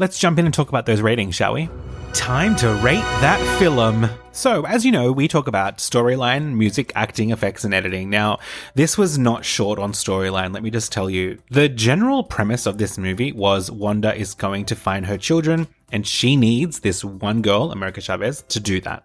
Let's 0.00 0.18
jump 0.18 0.38
in 0.38 0.46
and 0.46 0.54
talk 0.54 0.70
about 0.70 0.86
those 0.86 1.02
ratings, 1.02 1.34
shall 1.34 1.52
we? 1.52 1.68
Time 2.14 2.56
to 2.56 2.72
rate 2.76 3.04
that 3.20 3.38
film. 3.58 4.08
So, 4.32 4.64
as 4.64 4.82
you 4.82 4.92
know, 4.92 5.12
we 5.12 5.28
talk 5.28 5.46
about 5.46 5.76
storyline, 5.76 6.54
music, 6.54 6.90
acting, 6.94 7.32
effects, 7.32 7.64
and 7.64 7.74
editing. 7.74 8.08
Now, 8.08 8.38
this 8.74 8.96
was 8.96 9.18
not 9.18 9.44
short 9.44 9.78
on 9.78 9.92
storyline, 9.92 10.54
let 10.54 10.62
me 10.62 10.70
just 10.70 10.90
tell 10.90 11.10
you. 11.10 11.38
The 11.50 11.68
general 11.68 12.24
premise 12.24 12.64
of 12.64 12.78
this 12.78 12.96
movie 12.96 13.32
was 13.32 13.70
Wanda 13.70 14.14
is 14.14 14.32
going 14.32 14.64
to 14.66 14.74
find 14.74 15.04
her 15.04 15.18
children, 15.18 15.68
and 15.92 16.06
she 16.06 16.34
needs 16.34 16.80
this 16.80 17.04
one 17.04 17.42
girl, 17.42 17.70
America 17.70 18.00
Chavez, 18.00 18.42
to 18.48 18.58
do 18.58 18.80
that. 18.80 19.04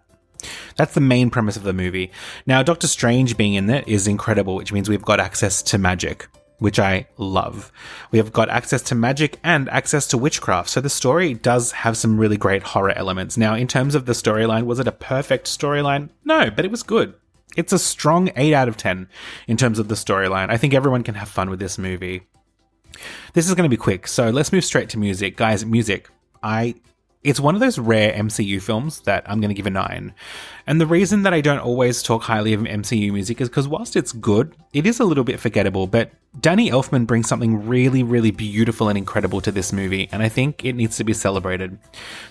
That's 0.76 0.94
the 0.94 1.02
main 1.02 1.28
premise 1.28 1.58
of 1.58 1.64
the 1.64 1.74
movie. 1.74 2.10
Now, 2.46 2.62
Doctor 2.62 2.86
Strange 2.86 3.36
being 3.36 3.52
in 3.52 3.68
it 3.68 3.86
is 3.86 4.08
incredible, 4.08 4.54
which 4.54 4.72
means 4.72 4.88
we've 4.88 5.02
got 5.02 5.20
access 5.20 5.60
to 5.64 5.76
magic 5.76 6.26
which 6.58 6.78
I 6.78 7.06
love. 7.18 7.70
We 8.10 8.18
have 8.18 8.32
got 8.32 8.48
access 8.48 8.82
to 8.82 8.94
magic 8.94 9.38
and 9.42 9.68
access 9.68 10.06
to 10.08 10.18
witchcraft, 10.18 10.70
so 10.70 10.80
the 10.80 10.88
story 10.88 11.34
does 11.34 11.72
have 11.72 11.96
some 11.96 12.18
really 12.18 12.36
great 12.36 12.62
horror 12.62 12.92
elements. 12.96 13.36
Now, 13.36 13.54
in 13.54 13.68
terms 13.68 13.94
of 13.94 14.06
the 14.06 14.12
storyline, 14.12 14.64
was 14.64 14.80
it 14.80 14.88
a 14.88 14.92
perfect 14.92 15.46
storyline? 15.46 16.10
No, 16.24 16.50
but 16.50 16.64
it 16.64 16.70
was 16.70 16.82
good. 16.82 17.14
It's 17.56 17.72
a 17.72 17.78
strong 17.78 18.30
8 18.36 18.52
out 18.54 18.68
of 18.68 18.76
10 18.76 19.08
in 19.46 19.56
terms 19.56 19.78
of 19.78 19.88
the 19.88 19.94
storyline. 19.94 20.50
I 20.50 20.56
think 20.56 20.74
everyone 20.74 21.02
can 21.02 21.14
have 21.14 21.28
fun 21.28 21.48
with 21.50 21.58
this 21.58 21.78
movie. 21.78 22.22
This 23.34 23.48
is 23.48 23.54
going 23.54 23.68
to 23.68 23.74
be 23.74 23.76
quick, 23.76 24.06
so 24.06 24.30
let's 24.30 24.52
move 24.52 24.64
straight 24.64 24.88
to 24.90 24.98
music. 24.98 25.36
Guys, 25.36 25.64
music. 25.64 26.08
I 26.42 26.74
it's 27.26 27.40
one 27.40 27.56
of 27.56 27.60
those 27.60 27.76
rare 27.76 28.12
MCU 28.12 28.62
films 28.62 29.00
that 29.00 29.28
I'm 29.28 29.40
going 29.40 29.48
to 29.48 29.54
give 29.54 29.66
a 29.66 29.70
9. 29.70 30.14
And 30.68 30.80
the 30.80 30.86
reason 30.86 31.24
that 31.24 31.34
I 31.34 31.40
don't 31.40 31.58
always 31.58 32.00
talk 32.00 32.22
highly 32.22 32.52
of 32.52 32.60
MCU 32.60 33.12
music 33.12 33.40
is 33.40 33.48
because 33.48 33.66
whilst 33.66 33.96
it's 33.96 34.12
good, 34.12 34.54
it 34.72 34.86
is 34.86 35.00
a 35.00 35.04
little 35.04 35.24
bit 35.24 35.40
forgettable, 35.40 35.88
but 35.88 36.12
Danny 36.40 36.70
Elfman 36.70 37.04
brings 37.04 37.28
something 37.28 37.66
really, 37.66 38.04
really 38.04 38.30
beautiful 38.30 38.88
and 38.88 38.96
incredible 38.96 39.40
to 39.40 39.50
this 39.50 39.72
movie, 39.72 40.08
and 40.12 40.22
I 40.22 40.28
think 40.28 40.64
it 40.64 40.74
needs 40.74 40.98
to 40.98 41.04
be 41.04 41.12
celebrated. 41.12 41.80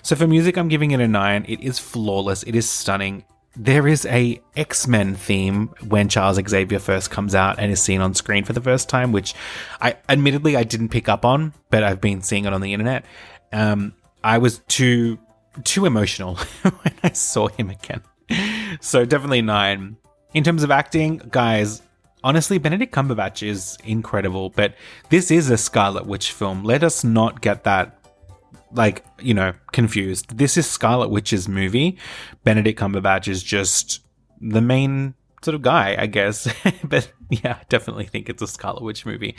So 0.00 0.16
for 0.16 0.26
music, 0.26 0.56
I'm 0.56 0.68
giving 0.68 0.92
it 0.92 1.00
a 1.00 1.06
9. 1.06 1.44
It 1.46 1.60
is 1.60 1.78
flawless, 1.78 2.42
it 2.44 2.54
is 2.54 2.68
stunning. 2.68 3.26
There 3.54 3.86
is 3.86 4.06
a 4.06 4.40
X-Men 4.56 5.14
theme 5.14 5.74
when 5.88 6.08
Charles 6.08 6.40
Xavier 6.48 6.78
first 6.78 7.10
comes 7.10 7.34
out 7.34 7.58
and 7.58 7.70
is 7.70 7.82
seen 7.82 8.00
on 8.00 8.14
screen 8.14 8.44
for 8.44 8.54
the 8.54 8.62
first 8.62 8.88
time, 8.88 9.12
which 9.12 9.34
I 9.78 9.96
admittedly 10.08 10.56
I 10.56 10.64
didn't 10.64 10.88
pick 10.88 11.06
up 11.06 11.26
on, 11.26 11.52
but 11.68 11.82
I've 11.82 12.00
been 12.00 12.22
seeing 12.22 12.46
it 12.46 12.54
on 12.54 12.62
the 12.62 12.72
internet. 12.72 13.04
Um, 13.52 13.92
I 14.26 14.38
was 14.38 14.58
too 14.66 15.20
too 15.62 15.86
emotional 15.86 16.34
when 16.62 16.94
I 17.04 17.12
saw 17.12 17.46
him 17.46 17.70
again. 17.70 18.02
So 18.80 19.04
definitely 19.04 19.40
nine. 19.40 19.98
In 20.34 20.42
terms 20.42 20.64
of 20.64 20.72
acting, 20.72 21.18
guys, 21.30 21.80
honestly, 22.24 22.58
Benedict 22.58 22.92
Cumberbatch 22.92 23.46
is 23.46 23.78
incredible, 23.84 24.50
but 24.50 24.74
this 25.10 25.30
is 25.30 25.48
a 25.48 25.56
Scarlet 25.56 26.06
Witch 26.06 26.32
film. 26.32 26.64
Let 26.64 26.82
us 26.82 27.04
not 27.04 27.40
get 27.40 27.62
that 27.64 28.00
like, 28.72 29.04
you 29.20 29.32
know, 29.32 29.52
confused. 29.70 30.36
This 30.36 30.56
is 30.56 30.68
Scarlet 30.68 31.08
Witch's 31.08 31.48
movie. 31.48 31.96
Benedict 32.42 32.80
Cumberbatch 32.80 33.28
is 33.28 33.44
just 33.44 34.00
the 34.40 34.60
main 34.60 35.14
sort 35.42 35.54
of 35.54 35.62
guy, 35.62 35.94
I 35.96 36.06
guess. 36.06 36.52
but 36.84 37.12
yeah, 37.30 37.58
I 37.60 37.64
definitely 37.68 38.06
think 38.06 38.28
it's 38.28 38.42
a 38.42 38.48
Scarlet 38.48 38.82
Witch 38.82 39.06
movie. 39.06 39.36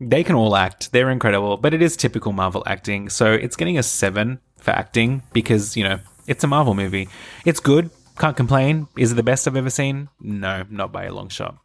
They 0.00 0.22
can 0.22 0.36
all 0.36 0.54
act. 0.54 0.92
They're 0.92 1.10
incredible, 1.10 1.56
but 1.56 1.74
it 1.74 1.82
is 1.82 1.96
typical 1.96 2.32
Marvel 2.32 2.62
acting. 2.66 3.08
So 3.08 3.32
it's 3.32 3.56
getting 3.56 3.78
a 3.78 3.82
7 3.82 4.38
for 4.58 4.70
acting 4.70 5.22
because, 5.32 5.76
you 5.76 5.84
know, 5.84 5.98
it's 6.26 6.44
a 6.44 6.46
Marvel 6.46 6.74
movie. 6.74 7.08
It's 7.44 7.60
good. 7.60 7.90
Can't 8.18 8.36
complain. 8.36 8.88
Is 8.96 9.12
it 9.12 9.14
the 9.16 9.22
best 9.22 9.46
I've 9.46 9.56
ever 9.56 9.70
seen? 9.70 10.08
No, 10.20 10.64
not 10.70 10.92
by 10.92 11.04
a 11.04 11.12
long 11.12 11.28
shot. 11.28 11.56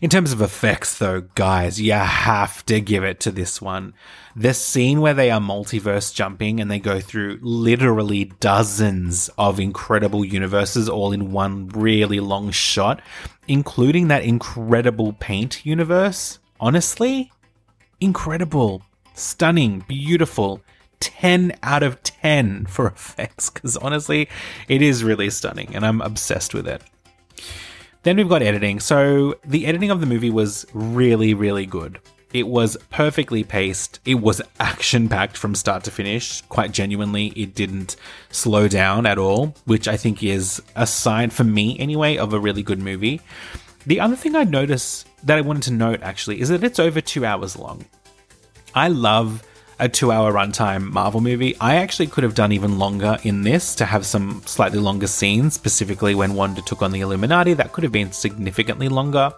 In 0.00 0.10
terms 0.10 0.32
of 0.32 0.40
effects, 0.40 0.98
though, 0.98 1.20
guys, 1.20 1.80
you 1.80 1.92
have 1.92 2.64
to 2.66 2.80
give 2.80 3.04
it 3.04 3.20
to 3.20 3.30
this 3.30 3.60
one. 3.60 3.94
The 4.34 4.54
scene 4.54 5.00
where 5.00 5.14
they 5.14 5.30
are 5.30 5.40
multiverse 5.40 6.12
jumping 6.12 6.58
and 6.58 6.70
they 6.70 6.78
go 6.78 7.00
through 7.00 7.38
literally 7.42 8.24
dozens 8.40 9.28
of 9.36 9.60
incredible 9.60 10.24
universes 10.24 10.88
all 10.88 11.12
in 11.12 11.32
one 11.32 11.68
really 11.68 12.18
long 12.18 12.50
shot, 12.50 13.00
including 13.46 14.08
that 14.08 14.24
incredible 14.24 15.12
paint 15.12 15.64
universe 15.66 16.38
honestly, 16.62 17.32
incredible, 18.00 18.82
stunning, 19.14 19.84
beautiful. 19.86 20.62
10 21.00 21.58
out 21.64 21.82
of 21.82 22.00
10 22.04 22.66
for 22.66 22.86
effects 22.96 23.50
because 23.50 23.76
honestly, 23.76 24.28
it 24.68 24.80
is 24.80 25.02
really 25.02 25.28
stunning 25.28 25.74
and 25.74 25.84
I'm 25.84 26.00
obsessed 26.00 26.54
with 26.54 26.68
it. 26.68 26.80
Then 28.04 28.16
we've 28.16 28.28
got 28.28 28.40
editing. 28.40 28.78
So, 28.78 29.34
the 29.44 29.66
editing 29.66 29.90
of 29.90 29.98
the 29.98 30.06
movie 30.06 30.30
was 30.30 30.64
really, 30.72 31.34
really 31.34 31.66
good. 31.66 31.98
It 32.32 32.46
was 32.46 32.76
perfectly 32.90 33.44
paced. 33.44 34.00
It 34.04 34.16
was 34.16 34.40
action 34.60 35.08
packed 35.08 35.36
from 35.36 35.56
start 35.56 35.84
to 35.84 35.90
finish. 35.90 36.40
Quite 36.42 36.72
genuinely, 36.72 37.28
it 37.36 37.54
didn't 37.54 37.96
slow 38.30 38.68
down 38.68 39.04
at 39.06 39.18
all, 39.18 39.54
which 39.64 39.88
I 39.88 39.96
think 39.96 40.22
is 40.22 40.62
a 40.76 40.86
sign 40.86 41.30
for 41.30 41.44
me 41.44 41.76
anyway 41.78 42.16
of 42.16 42.32
a 42.32 42.40
really 42.40 42.62
good 42.62 42.78
movie. 42.78 43.20
The 43.86 44.00
other 44.00 44.16
thing 44.16 44.36
I 44.36 44.44
notice 44.44 45.04
that 45.24 45.38
I 45.38 45.40
wanted 45.40 45.64
to 45.64 45.72
note 45.72 46.02
actually 46.02 46.40
is 46.40 46.48
that 46.50 46.62
it's 46.62 46.78
over 46.78 47.00
two 47.00 47.24
hours 47.24 47.56
long. 47.56 47.84
I 48.74 48.88
love 48.88 49.42
a 49.82 49.88
two 49.88 50.12
hour 50.12 50.32
runtime 50.32 50.92
Marvel 50.92 51.20
movie. 51.20 51.56
I 51.60 51.74
actually 51.74 52.06
could 52.06 52.22
have 52.22 52.36
done 52.36 52.52
even 52.52 52.78
longer 52.78 53.18
in 53.24 53.42
this 53.42 53.74
to 53.74 53.84
have 53.84 54.06
some 54.06 54.40
slightly 54.46 54.78
longer 54.78 55.08
scenes, 55.08 55.54
specifically 55.54 56.14
when 56.14 56.34
Wanda 56.34 56.62
took 56.62 56.82
on 56.82 56.92
the 56.92 57.00
Illuminati. 57.00 57.52
That 57.52 57.72
could 57.72 57.82
have 57.82 57.92
been 57.92 58.12
significantly 58.12 58.88
longer. 58.88 59.32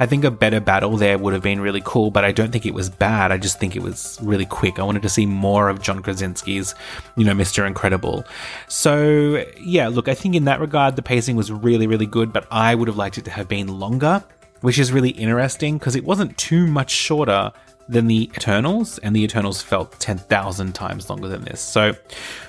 I 0.00 0.06
think 0.06 0.24
a 0.24 0.32
better 0.32 0.58
battle 0.58 0.96
there 0.96 1.16
would 1.16 1.32
have 1.32 1.44
been 1.44 1.60
really 1.60 1.80
cool, 1.84 2.10
but 2.10 2.24
I 2.24 2.32
don't 2.32 2.50
think 2.50 2.66
it 2.66 2.74
was 2.74 2.90
bad. 2.90 3.30
I 3.30 3.38
just 3.38 3.60
think 3.60 3.76
it 3.76 3.82
was 3.82 4.18
really 4.20 4.46
quick. 4.46 4.80
I 4.80 4.82
wanted 4.82 5.02
to 5.02 5.08
see 5.08 5.26
more 5.26 5.68
of 5.68 5.80
John 5.80 6.02
Krasinski's, 6.02 6.74
you 7.16 7.24
know, 7.24 7.32
Mr. 7.32 7.64
Incredible. 7.64 8.24
So, 8.66 9.44
yeah, 9.60 9.86
look, 9.86 10.08
I 10.08 10.14
think 10.14 10.34
in 10.34 10.46
that 10.46 10.58
regard, 10.58 10.96
the 10.96 11.02
pacing 11.02 11.36
was 11.36 11.52
really, 11.52 11.86
really 11.86 12.06
good, 12.06 12.32
but 12.32 12.48
I 12.50 12.74
would 12.74 12.88
have 12.88 12.96
liked 12.96 13.16
it 13.16 13.26
to 13.26 13.30
have 13.30 13.46
been 13.46 13.68
longer 13.68 14.24
which 14.60 14.78
is 14.78 14.92
really 14.92 15.10
interesting 15.10 15.76
because 15.76 15.94
it 15.94 16.04
wasn't 16.04 16.34
too 16.38 16.66
much 16.66 16.90
shorter 16.90 17.52
than 17.88 18.06
the 18.06 18.24
Eternals, 18.24 18.98
and 18.98 19.14
the 19.14 19.22
Eternals 19.22 19.60
felt 19.62 19.98
10,000 20.00 20.74
times 20.74 21.10
longer 21.10 21.28
than 21.28 21.42
this. 21.42 21.60
So, 21.60 21.92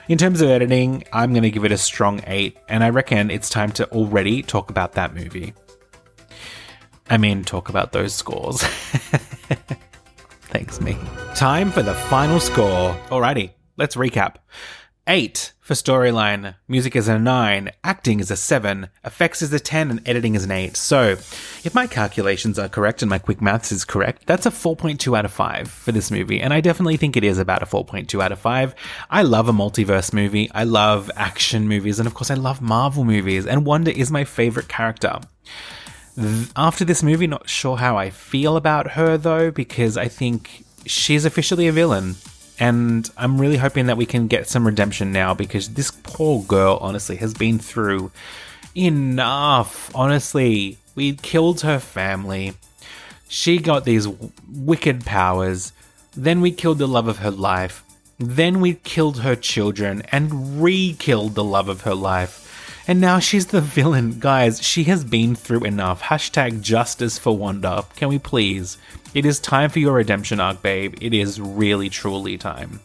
in 0.07 0.17
terms 0.17 0.41
of 0.41 0.49
editing, 0.49 1.03
I'm 1.11 1.31
going 1.31 1.43
to 1.43 1.51
give 1.51 1.65
it 1.65 1.71
a 1.71 1.77
strong 1.77 2.21
8, 2.25 2.57
and 2.69 2.83
I 2.83 2.89
reckon 2.89 3.29
it's 3.29 3.49
time 3.49 3.71
to 3.73 3.87
already 3.89 4.41
talk 4.43 4.69
about 4.69 4.93
that 4.93 5.13
movie. 5.13 5.53
I 7.09 7.17
mean, 7.17 7.43
talk 7.43 7.69
about 7.69 7.91
those 7.91 8.13
scores. 8.13 8.61
Thanks, 10.49 10.79
me. 10.79 10.97
Time 11.35 11.71
for 11.71 11.83
the 11.83 11.93
final 11.93 12.39
score. 12.39 12.95
Alrighty, 13.09 13.51
let's 13.77 13.95
recap. 13.95 14.35
8 15.07 15.53
for 15.59 15.75
storyline, 15.75 16.55
music 16.67 16.95
is 16.95 17.07
a 17.07 17.19
9, 17.19 17.69
acting 17.83 18.19
is 18.19 18.31
a 18.31 18.35
7, 18.35 18.87
effects 19.03 19.43
is 19.43 19.53
a 19.53 19.59
10, 19.59 19.91
and 19.91 20.07
editing 20.07 20.33
is 20.33 20.43
an 20.43 20.49
8. 20.49 20.75
So, 20.75 21.11
if 21.63 21.75
my 21.75 21.85
calculations 21.85 22.57
are 22.57 22.67
correct 22.67 23.03
and 23.03 23.09
my 23.09 23.19
quick 23.19 23.39
maths 23.39 23.71
is 23.71 23.85
correct, 23.85 24.25
that's 24.25 24.47
a 24.47 24.51
4.2 24.51 25.15
out 25.15 25.25
of 25.25 25.31
5 25.31 25.69
for 25.69 25.91
this 25.91 26.09
movie, 26.09 26.41
and 26.41 26.51
I 26.51 26.59
definitely 26.59 26.97
think 26.97 27.15
it 27.15 27.23
is 27.23 27.37
about 27.37 27.61
a 27.61 27.67
4.2 27.67 28.19
out 28.19 28.31
of 28.31 28.39
5. 28.39 28.73
I 29.11 29.21
love 29.21 29.47
a 29.47 29.53
multiverse 29.53 30.11
movie, 30.11 30.49
I 30.55 30.63
love 30.63 31.11
action 31.15 31.67
movies, 31.67 31.99
and 31.99 32.07
of 32.07 32.15
course, 32.15 32.31
I 32.31 32.35
love 32.35 32.59
Marvel 32.59 33.05
movies, 33.05 33.45
and 33.45 33.63
Wanda 33.63 33.95
is 33.95 34.09
my 34.09 34.23
favorite 34.23 34.69
character. 34.69 35.19
After 36.55 36.83
this 36.83 37.03
movie, 37.03 37.27
not 37.27 37.47
sure 37.47 37.77
how 37.77 37.95
I 37.95 38.09
feel 38.09 38.57
about 38.57 38.91
her 38.91 39.17
though, 39.17 39.51
because 39.51 39.97
I 39.97 40.07
think 40.07 40.63
she's 40.87 41.25
officially 41.25 41.67
a 41.67 41.71
villain 41.71 42.15
and 42.59 43.09
I'm 43.17 43.39
really 43.39 43.57
hoping 43.57 43.87
that 43.87 43.97
we 43.97 44.05
can 44.05 44.27
get 44.27 44.47
some 44.47 44.65
redemption 44.65 45.11
now 45.11 45.33
because 45.33 45.69
this 45.69 45.91
poor 45.91 46.43
girl, 46.43 46.77
honestly, 46.81 47.17
has 47.17 47.33
been 47.33 47.59
through 47.59 48.11
enough. 48.75 49.93
Honestly, 49.95 50.77
we 50.95 51.15
killed 51.15 51.61
her 51.61 51.79
family. 51.79 52.53
She 53.27 53.57
got 53.57 53.85
these 53.85 54.07
wicked 54.49 55.05
powers. 55.05 55.73
Then 56.15 56.41
we 56.41 56.51
killed 56.51 56.77
the 56.77 56.87
love 56.87 57.07
of 57.07 57.19
her 57.19 57.31
life. 57.31 57.83
Then 58.17 58.61
we 58.61 58.75
killed 58.75 59.19
her 59.19 59.35
children 59.35 60.03
and 60.11 60.61
re 60.63 60.95
killed 60.97 61.35
the 61.35 61.43
love 61.43 61.67
of 61.67 61.81
her 61.81 61.95
life. 61.95 62.41
And 62.87 63.01
now 63.01 63.17
she's 63.17 63.47
the 63.47 63.61
villain. 63.61 64.19
Guys, 64.19 64.61
she 64.61 64.83
has 64.83 65.03
been 65.03 65.35
through 65.35 65.63
enough. 65.63 66.03
Hashtag 66.03 66.61
justice 66.61 67.17
for 67.17 67.35
Wanda. 67.35 67.85
Can 67.95 68.09
we 68.09 68.19
please? 68.19 68.77
It 69.15 69.25
is 69.25 69.39
time 69.39 69.71
for 69.71 69.79
your 69.79 69.93
redemption 69.93 70.39
arc, 70.39 70.61
babe. 70.61 70.93
It 71.01 71.13
is 71.13 71.41
really, 71.41 71.89
truly 71.89 72.37
time. 72.37 72.81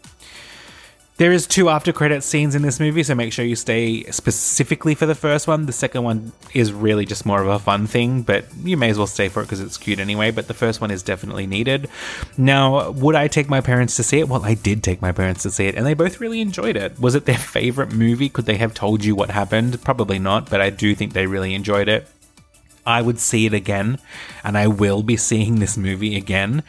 There 1.21 1.33
is 1.33 1.47
two 1.47 1.69
after 1.69 1.93
credit 1.93 2.25
scenes 2.25 2.55
in 2.55 2.63
this 2.63 2.81
movie, 2.81 3.03
so 3.03 3.15
make 3.15 3.31
sure 3.35 3.45
you 3.45 3.55
stay 3.55 4.05
specifically 4.05 4.95
for 4.95 5.05
the 5.05 5.15
first 5.15 5.47
one. 5.47 5.67
The 5.67 5.73
second 5.73 6.03
one 6.03 6.33
is 6.55 6.73
really 6.73 7.05
just 7.05 7.27
more 7.27 7.43
of 7.43 7.49
a 7.49 7.59
fun 7.59 7.87
thing, 7.87 8.23
but 8.23 8.47
you 8.65 8.79
may 8.79 8.89
as 8.89 8.97
well 8.97 9.07
stay 9.07 9.29
for 9.29 9.41
it 9.41 9.45
because 9.45 9.61
it's 9.61 9.77
cute 9.77 9.99
anyway. 9.99 10.31
But 10.31 10.49
the 10.49 10.55
first 10.55 10.81
one 10.81 10.91
is 10.91 11.03
definitely 11.03 11.47
needed. 11.47 11.91
Now, 12.39 12.93
would 12.93 13.17
I 13.17 13.29
take 13.29 13.51
my 13.51 13.61
parents 13.61 13.97
to 13.97 14.03
see 14.03 14.21
it? 14.21 14.31
Well, 14.31 14.47
I 14.47 14.55
did 14.55 14.83
take 14.83 15.03
my 15.03 15.13
parents 15.13 15.43
to 15.43 15.51
see 15.51 15.67
it, 15.67 15.75
and 15.75 15.85
they 15.85 15.93
both 15.93 16.21
really 16.21 16.41
enjoyed 16.41 16.79
it. 16.79 16.99
Was 16.99 17.15
it 17.15 17.27
their 17.27 17.37
favorite 17.37 17.93
movie? 17.93 18.31
Could 18.31 18.47
they 18.47 18.57
have 18.57 18.73
told 18.73 19.05
you 19.05 19.15
what 19.15 19.29
happened? 19.29 19.85
Probably 19.85 20.19
not, 20.19 20.49
but 20.49 20.63
I 20.63 20.71
do 20.71 20.95
think 20.95 21.13
they 21.13 21.27
really 21.27 21.53
enjoyed 21.53 21.91
it. 21.91 22.09
I 22.87 23.03
would 23.03 23.19
see 23.19 23.47
it 23.47 23.55
again, 23.55 23.99
and 24.45 24.57
I 24.57 24.67
will 24.67 25.03
be 25.03 25.17
seeing 25.17 25.59
this 25.61 25.77
movie 25.77 26.17
again 26.17 26.63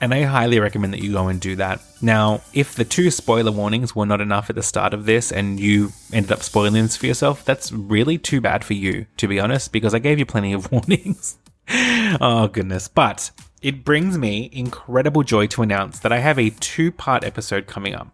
and 0.00 0.14
I 0.14 0.22
highly 0.22 0.60
recommend 0.60 0.92
that 0.92 1.02
you 1.02 1.12
go 1.12 1.28
and 1.28 1.40
do 1.40 1.56
that. 1.56 1.80
Now, 2.00 2.40
if 2.52 2.74
the 2.74 2.84
two 2.84 3.10
spoiler 3.10 3.50
warnings 3.50 3.96
were 3.96 4.06
not 4.06 4.20
enough 4.20 4.48
at 4.48 4.56
the 4.56 4.62
start 4.62 4.94
of 4.94 5.06
this 5.06 5.32
and 5.32 5.58
you 5.58 5.92
ended 6.12 6.30
up 6.32 6.42
spoiling 6.42 6.74
this 6.74 6.96
for 6.96 7.06
yourself, 7.06 7.44
that's 7.44 7.72
really 7.72 8.16
too 8.16 8.40
bad 8.40 8.64
for 8.64 8.74
you, 8.74 9.06
to 9.16 9.26
be 9.26 9.40
honest, 9.40 9.72
because 9.72 9.94
I 9.94 9.98
gave 9.98 10.18
you 10.18 10.26
plenty 10.26 10.52
of 10.52 10.70
warnings. 10.72 11.38
oh, 12.20 12.48
goodness. 12.52 12.86
But 12.86 13.32
it 13.60 13.84
brings 13.84 14.16
me 14.16 14.48
incredible 14.52 15.24
joy 15.24 15.48
to 15.48 15.62
announce 15.62 15.98
that 16.00 16.12
I 16.12 16.18
have 16.18 16.38
a 16.38 16.50
two 16.50 16.92
part 16.92 17.24
episode 17.24 17.66
coming 17.66 17.94
up. 17.94 18.08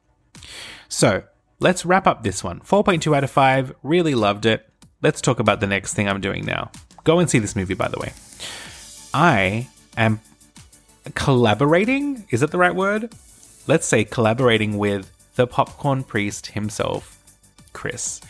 So, 0.88 1.24
let's 1.60 1.84
wrap 1.84 2.06
up 2.06 2.22
this 2.22 2.42
one. 2.42 2.60
4.2 2.60 3.14
out 3.14 3.24
of 3.24 3.30
5, 3.30 3.74
really 3.82 4.14
loved 4.14 4.46
it. 4.46 4.68
Let's 5.02 5.20
talk 5.20 5.38
about 5.38 5.60
the 5.60 5.66
next 5.66 5.92
thing 5.92 6.08
I'm 6.08 6.20
doing 6.22 6.46
now. 6.46 6.70
Go 7.04 7.18
and 7.18 7.28
see 7.30 7.38
this 7.38 7.54
movie, 7.54 7.74
by 7.74 7.88
the 7.88 7.98
way. 7.98 8.12
I 9.12 9.68
am 9.96 10.20
collaborating. 11.14 12.26
Is 12.30 12.42
it 12.42 12.50
the 12.50 12.58
right 12.58 12.74
word? 12.74 13.12
Let's 13.66 13.86
say 13.86 14.04
collaborating 14.04 14.78
with 14.78 15.10
the 15.36 15.46
popcorn 15.46 16.04
priest 16.04 16.48
himself, 16.48 17.18
Chris. 17.72 18.20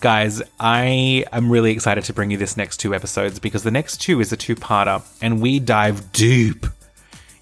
Guys, 0.00 0.42
I 0.60 1.24
am 1.32 1.50
really 1.50 1.72
excited 1.72 2.04
to 2.04 2.12
bring 2.12 2.30
you 2.30 2.36
this 2.36 2.56
next 2.56 2.76
two 2.76 2.94
episodes 2.94 3.38
because 3.40 3.64
the 3.64 3.70
next 3.70 3.96
two 3.96 4.20
is 4.20 4.32
a 4.32 4.36
two 4.36 4.54
parter 4.54 5.02
and 5.20 5.40
we 5.40 5.58
dive 5.58 6.12
deep 6.12 6.66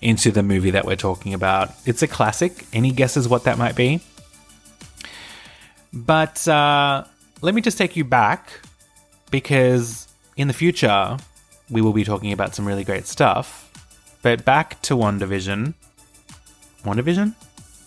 into 0.01 0.31
the 0.31 0.43
movie 0.43 0.71
that 0.71 0.87
we're 0.87 0.97
talking 0.97 1.35
about. 1.35 1.71
It's 1.85 2.03
a 2.03 2.09
classic. 2.09 2.65
Any 2.73 2.93
guesses 2.93 3.29
what 3.29 3.45
that 3.45 3.59
might 3.59 3.77
be? 3.77 4.01
But 5.93 6.47
uh, 6.47 7.05
let 7.43 7.55
me 7.55 7.61
just 7.61 7.77
take 7.79 7.97
you 7.97 8.05
back 8.05 8.51
because 9.31 10.06
in 10.37 10.49
the 10.49 10.55
future, 10.55 11.17
we 11.71 11.81
will 11.81 11.93
be 11.93 12.05
talking 12.05 12.33
about 12.33 12.55
some 12.55 12.67
really 12.67 12.85
great 12.85 13.07
stuff. 13.07 13.63
But 14.23 14.45
back 14.45 14.81
to 14.83 14.95
WandaVision. 14.95 15.75
WandaVision? 16.85 17.35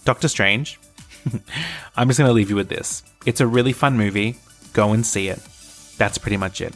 Doctor 0.06 0.28
Strange. 0.28 0.80
I'm 1.96 2.08
just 2.08 2.18
going 2.18 2.30
to 2.30 2.34
leave 2.34 2.50
you 2.50 2.56
with 2.56 2.70
this. 2.70 3.04
It's 3.26 3.42
a 3.42 3.48
really 3.48 3.74
fun 3.74 3.98
movie. 3.98 4.38
Go 4.74 4.94
and 4.94 5.06
see 5.06 5.28
it. 5.28 5.40
That's 5.98 6.18
pretty 6.18 6.38
much 6.38 6.62
it. 6.62 6.74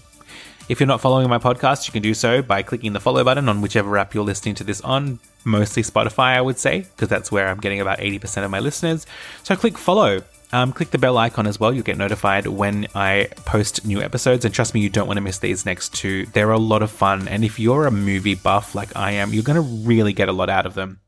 If 0.70 0.80
you're 0.80 0.88
not 0.88 1.02
following 1.02 1.30
my 1.30 1.40
podcast, 1.40 1.88
you 1.88 1.92
can 1.92 2.02
do 2.02 2.14
so 2.14 2.42
by 2.42 2.62
clicking 2.62 2.94
the 2.94 3.00
follow 3.00 3.24
button 3.24 3.50
on 3.50 3.62
whichever 3.62 3.98
app 3.98 4.14
you're 4.14 4.24
listening 4.24 4.56
to 4.56 4.64
this 4.64 4.80
on, 4.82 5.20
mostly 5.44 5.84
Spotify, 5.84 6.36
I 6.38 6.42
would 6.42 6.58
say, 6.58 6.82
because 6.82 7.10
that's 7.10 7.32
where 7.32 7.50
I'm 7.50 7.60
getting 7.60 7.82
about 7.82 8.00
80% 8.00 8.46
of 8.46 8.52
my 8.52 8.60
listeners. 8.60 9.06
So 9.44 9.56
click 9.56 9.78
follow 9.78 10.22
um, 10.54 10.72
click 10.72 10.92
the 10.92 11.00
bell 11.00 11.18
icon 11.18 11.48
as 11.48 11.60
well. 11.60 11.74
You'll 11.74 11.84
get 11.84 11.98
notified 11.98 12.46
when 12.46 12.88
I 12.94 13.30
post 13.38 13.86
new 13.86 14.02
episodes. 14.02 14.46
And 14.46 14.54
trust 14.54 14.76
me, 14.76 14.82
you 14.82 14.90
don't 14.90 15.08
want 15.08 15.18
to 15.18 15.22
miss 15.22 15.40
these 15.40 15.66
next 15.66 15.96
two. 15.96 16.28
They're 16.28 16.52
a 16.52 16.60
lot 16.60 16.84
of 16.84 16.92
fun. 16.92 17.28
And 17.28 17.44
if 17.44 17.60
you're 17.60 17.88
a 17.88 17.92
movie 17.92 18.36
buff 18.36 18.76
like 18.76 18.96
I 18.96 19.12
am, 19.12 19.34
you're 19.34 19.44
going 19.44 19.56
to 19.56 19.88
really 19.88 20.14
get 20.14 20.30
a 20.30 20.34
lot 20.34 20.52
out 20.52 20.68
of 20.68 20.76
them. 20.76 21.00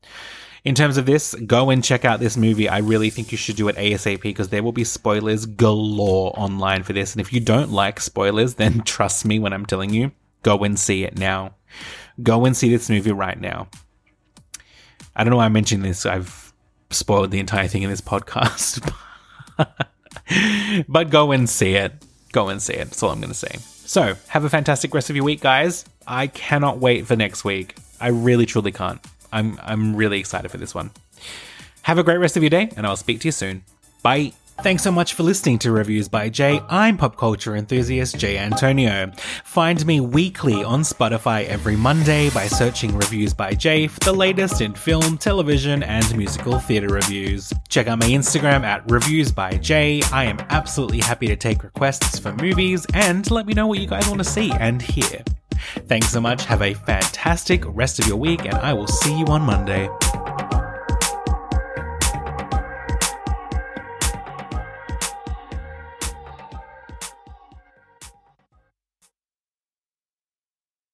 In 0.64 0.74
terms 0.74 0.96
of 0.96 1.06
this, 1.06 1.32
go 1.46 1.70
and 1.70 1.84
check 1.84 2.04
out 2.04 2.18
this 2.18 2.36
movie. 2.36 2.68
I 2.68 2.78
really 2.78 3.08
think 3.08 3.30
you 3.30 3.38
should 3.38 3.54
do 3.54 3.68
it 3.68 3.76
ASAP 3.76 4.20
because 4.20 4.48
there 4.48 4.64
will 4.64 4.72
be 4.72 4.82
spoilers 4.82 5.46
galore 5.46 6.32
online 6.36 6.82
for 6.82 6.92
this. 6.92 7.12
And 7.12 7.20
if 7.20 7.32
you 7.32 7.38
don't 7.38 7.70
like 7.70 8.00
spoilers, 8.00 8.54
then 8.54 8.80
trust 8.84 9.24
me 9.24 9.38
when 9.38 9.52
I'm 9.52 9.64
telling 9.64 9.94
you, 9.94 10.10
go 10.42 10.58
and 10.64 10.76
see 10.76 11.04
it 11.04 11.16
now. 11.16 11.54
Go 12.20 12.46
and 12.46 12.56
see 12.56 12.68
this 12.68 12.90
movie 12.90 13.12
right 13.12 13.40
now. 13.40 13.68
I 15.14 15.22
don't 15.22 15.30
know 15.30 15.36
why 15.36 15.44
I 15.44 15.50
mentioned 15.50 15.84
this. 15.84 16.04
I've 16.04 16.52
spoiled 16.90 17.30
the 17.30 17.38
entire 17.38 17.68
thing 17.68 17.82
in 17.82 17.90
this 17.90 18.00
podcast. 18.12 18.92
but 20.88 21.10
go 21.10 21.32
and 21.32 21.48
see 21.48 21.74
it. 21.74 21.92
Go 22.32 22.48
and 22.48 22.60
see 22.60 22.74
it. 22.74 22.84
That's 22.86 23.02
all 23.02 23.10
I'm 23.10 23.20
going 23.20 23.32
to 23.32 23.34
say. 23.34 23.56
So, 23.86 24.14
have 24.28 24.44
a 24.44 24.50
fantastic 24.50 24.92
rest 24.94 25.10
of 25.10 25.16
your 25.16 25.24
week, 25.24 25.40
guys. 25.40 25.84
I 26.06 26.26
cannot 26.26 26.78
wait 26.78 27.06
for 27.06 27.16
next 27.16 27.44
week. 27.44 27.76
I 28.00 28.08
really, 28.08 28.46
truly 28.46 28.72
can't. 28.72 29.00
I'm, 29.32 29.58
I'm 29.62 29.96
really 29.96 30.18
excited 30.18 30.50
for 30.50 30.58
this 30.58 30.74
one. 30.74 30.90
Have 31.82 31.98
a 31.98 32.02
great 32.02 32.18
rest 32.18 32.36
of 32.36 32.42
your 32.42 32.50
day, 32.50 32.70
and 32.76 32.86
I'll 32.86 32.96
speak 32.96 33.20
to 33.20 33.28
you 33.28 33.32
soon. 33.32 33.62
Bye. 34.02 34.32
Thanks 34.62 34.82
so 34.82 34.90
much 34.90 35.14
for 35.14 35.22
listening 35.22 35.58
to 35.60 35.70
Reviews 35.70 36.08
by 36.08 36.28
Jay. 36.28 36.60
I'm 36.68 36.96
pop 36.96 37.16
culture 37.16 37.54
enthusiast 37.54 38.18
Jay 38.18 38.38
Antonio. 38.38 39.12
Find 39.44 39.84
me 39.86 40.00
weekly 40.00 40.64
on 40.64 40.80
Spotify 40.80 41.44
every 41.46 41.76
Monday 41.76 42.30
by 42.30 42.48
searching 42.48 42.96
Reviews 42.96 43.32
by 43.32 43.52
Jay 43.52 43.86
for 43.86 44.00
the 44.00 44.12
latest 44.12 44.62
in 44.62 44.74
film, 44.74 45.18
television, 45.18 45.82
and 45.84 46.16
musical 46.16 46.58
theatre 46.58 46.88
reviews. 46.88 47.52
Check 47.68 47.86
out 47.86 48.00
my 48.00 48.06
Instagram 48.06 48.64
at 48.64 48.90
Reviews 48.90 49.30
by 49.30 49.52
Jay. 49.58 50.02
I 50.10 50.24
am 50.24 50.38
absolutely 50.48 50.98
happy 50.98 51.28
to 51.28 51.36
take 51.36 51.62
requests 51.62 52.18
for 52.18 52.32
movies 52.32 52.86
and 52.92 53.30
let 53.30 53.46
me 53.46 53.54
know 53.54 53.68
what 53.68 53.78
you 53.78 53.86
guys 53.86 54.08
want 54.08 54.18
to 54.18 54.24
see 54.24 54.50
and 54.52 54.82
hear. 54.82 55.22
Thanks 55.86 56.08
so 56.08 56.20
much. 56.20 56.44
Have 56.46 56.62
a 56.62 56.74
fantastic 56.74 57.62
rest 57.66 58.00
of 58.00 58.06
your 58.06 58.16
week, 58.16 58.44
and 58.44 58.54
I 58.54 58.72
will 58.72 58.88
see 58.88 59.16
you 59.16 59.26
on 59.26 59.42
Monday. 59.42 59.88